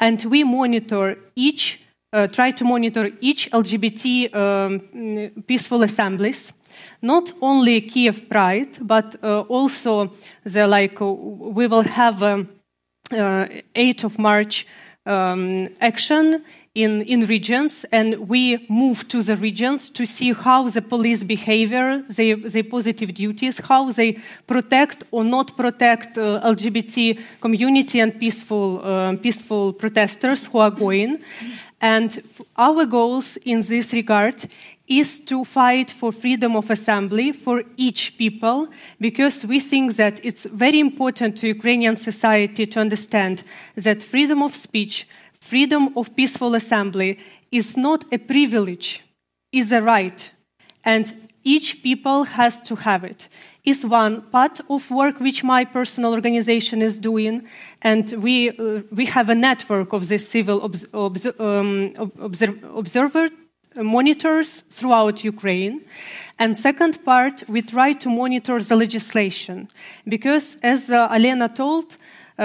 [0.00, 1.80] and we monitor each,
[2.12, 6.52] uh, try to monitor each LGBT um, peaceful assemblies.
[7.02, 10.12] Not only Kiev Pride, but uh, also
[10.44, 12.22] the like uh, we will have.
[12.22, 12.48] Um,
[13.12, 13.46] uh,
[13.76, 14.66] 8th of March
[15.06, 16.44] um, action
[16.76, 22.02] in, in regions, and we move to the regions to see how the police behavior,
[22.02, 28.84] their, their positive duties, how they protect or not protect uh, LGBT community and peaceful,
[28.84, 31.18] uh, peaceful protesters who are going.
[31.80, 32.22] And
[32.56, 34.46] our goals in this regard
[34.86, 38.68] is to fight for freedom of assembly for each people
[39.00, 43.42] because we think that it's very important to Ukrainian society to understand
[43.74, 45.06] that freedom of speech,
[45.50, 47.18] freedom of peaceful assembly
[47.50, 48.88] is not a privilege,
[49.52, 50.30] is a right.
[50.84, 51.04] And
[51.44, 53.28] each people has to have it.
[53.64, 57.34] Is one part of work which my personal organization is doing,
[57.82, 61.92] and we uh, we have a network of this civil obs- obs- um,
[62.28, 63.30] observ- observer
[63.74, 65.80] monitors throughout Ukraine.
[66.38, 69.68] And second part, we try to monitor the legislation
[70.14, 71.96] because, as uh, Alena told, uh,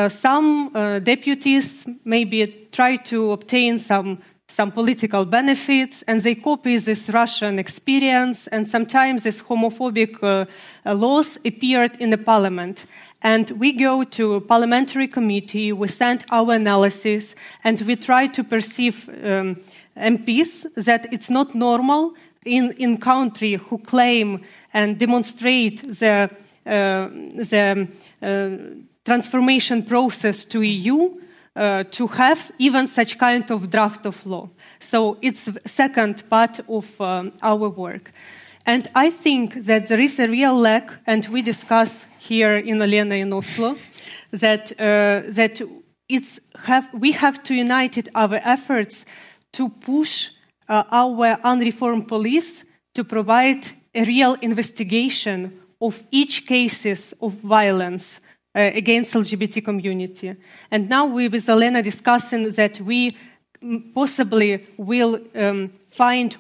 [0.10, 4.20] some uh, deputies maybe try to obtain some
[4.52, 10.46] some political benefits and they copy this Russian experience and sometimes these homophobic uh,
[10.94, 12.86] laws appeared in the parliament.
[13.22, 18.44] And we go to a parliamentary committee, we send our analysis, and we try to
[18.44, 19.58] perceive um,
[19.96, 22.14] MPs that it's not normal
[22.46, 24.42] in in country who claim
[24.74, 26.30] and demonstrate the
[26.66, 27.10] uh,
[27.50, 27.88] the
[28.22, 31.22] uh, transformation process to EU
[31.56, 34.50] uh, to have even such kind of draft of law.
[34.80, 38.12] So it's second part of um, our work.
[38.66, 43.20] And I think that there is a real lack, and we discuss here in Olena
[43.20, 43.76] in Oslo,
[44.32, 45.62] that uh, that
[46.08, 49.06] it's have we have to unite our efforts
[49.54, 50.30] to push
[50.70, 58.22] uh, our unreformed police to provide a real investigation of each cases of violence
[58.54, 60.36] against LGBT community.
[60.70, 63.12] And now we with Elena discussing that we
[63.94, 66.36] possibly will um, find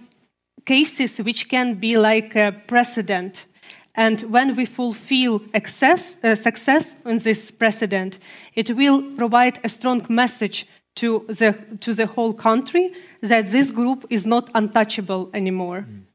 [0.66, 3.46] cases which can be like a precedent.
[3.96, 8.20] And when we fulfill access, uh, success in this precedent,
[8.56, 14.06] it will provide a strong message to the, to the whole country that this group
[14.10, 15.86] is not untouchable anymore.
[15.90, 16.11] Mm.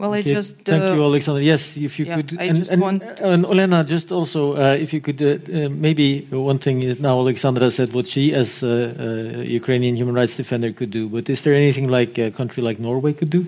[0.00, 0.56] Well, I Okay, just.
[0.64, 1.40] Thank uh, you, Alexander.
[1.40, 2.36] Yes, if you yeah, could.
[2.38, 5.68] I and, just and, want- and Olena, just also, uh, if you could, uh, uh,
[5.68, 10.72] maybe one thing is now Alexandra said what she, as a, Ukrainian human rights defender,
[10.72, 11.08] could do.
[11.08, 13.46] But is there anything like a country like Norway could do?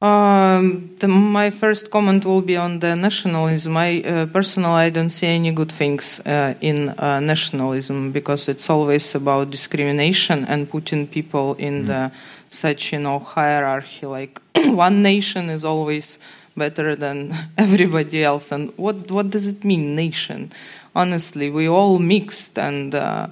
[0.00, 3.76] Um, the, my first comment will be on the nationalism.
[3.76, 8.70] I uh, personally, I don't see any good things uh, in uh, nationalism because it's
[8.70, 12.12] always about discrimination and putting people in the
[12.48, 14.06] such you know hierarchy.
[14.06, 16.18] Like one nation is always
[16.56, 18.52] better than everybody else.
[18.52, 20.52] And what what does it mean, nation?
[20.94, 22.94] Honestly, we all mixed and.
[22.94, 23.28] Uh,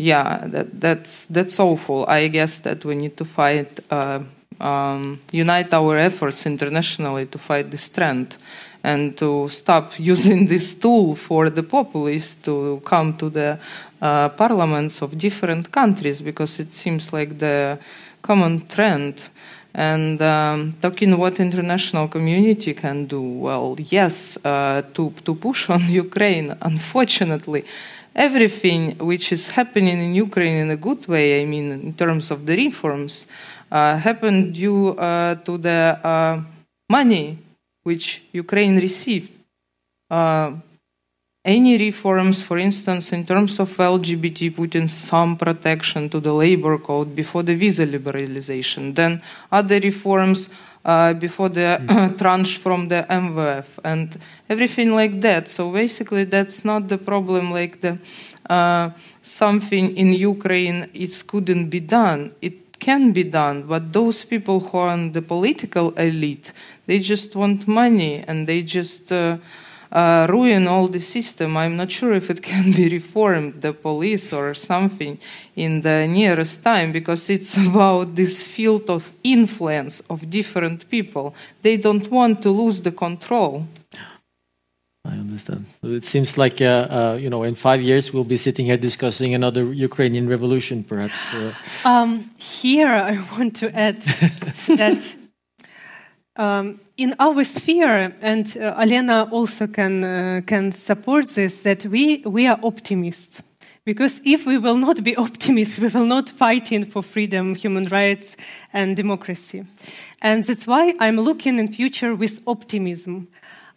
[0.00, 2.06] yeah, that, that's that's awful.
[2.06, 4.20] I guess that we need to fight, uh,
[4.58, 8.36] um, unite our efforts internationally to fight this trend,
[8.82, 13.58] and to stop using this tool for the populists to come to the
[14.00, 17.78] uh, parliaments of different countries because it seems like the
[18.22, 19.14] common trend.
[19.72, 25.80] And um, talking what international community can do, well, yes, uh, to to push on
[25.88, 26.56] Ukraine.
[26.60, 27.64] Unfortunately,
[28.14, 32.46] everything which is happening in Ukraine in a good way, I mean, in terms of
[32.46, 33.28] the reforms,
[33.70, 36.42] uh, happened due uh, to the uh,
[36.88, 37.38] money
[37.84, 39.30] which Ukraine received.
[41.42, 47.16] Any reforms, for instance, in terms of LGBT, putting some protection to the labor code
[47.16, 50.50] before the visa liberalization, then other reforms
[50.84, 51.80] uh, before the
[52.18, 55.48] tranche from the MVF and everything like that.
[55.48, 57.52] So basically, that's not the problem.
[57.52, 57.98] Like the
[58.50, 58.90] uh,
[59.22, 62.34] something in Ukraine, it couldn't be done.
[62.42, 66.52] It can be done, but those people who are in the political elite,
[66.84, 69.10] they just want money and they just.
[69.10, 69.38] Uh,
[69.92, 71.56] uh, ruin all the system.
[71.56, 75.18] I'm not sure if it can be reformed, the police or something,
[75.56, 81.34] in the nearest time, because it's about this field of influence of different people.
[81.62, 83.66] They don't want to lose the control.
[85.04, 85.64] I understand.
[85.80, 88.76] So it seems like, uh, uh, you know, in five years we'll be sitting here
[88.76, 91.32] discussing another Ukrainian revolution, perhaps.
[91.34, 91.54] Uh,
[91.84, 94.02] Um, here, I want to add
[94.76, 94.98] that
[96.36, 102.22] um, in our sphere, and uh, Alena also can uh, can support this, that we
[102.24, 103.42] we are optimists.
[103.84, 108.36] Because if we will not be optimists, we will not fighting for freedom, human rights,
[108.72, 109.64] and democracy.
[110.22, 113.28] And that's why I'm looking in future with optimism.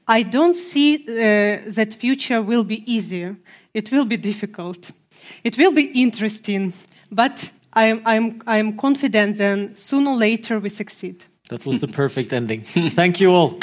[0.08, 3.38] I don't see uh, that future will be easier.
[3.74, 4.92] It will be difficult.
[5.44, 6.74] It will be interesting,
[7.10, 11.24] but I'm, I'm, I'm confident that sooner or later we succeed.
[11.50, 12.62] That was the perfect ending.
[12.64, 13.60] Thank you all.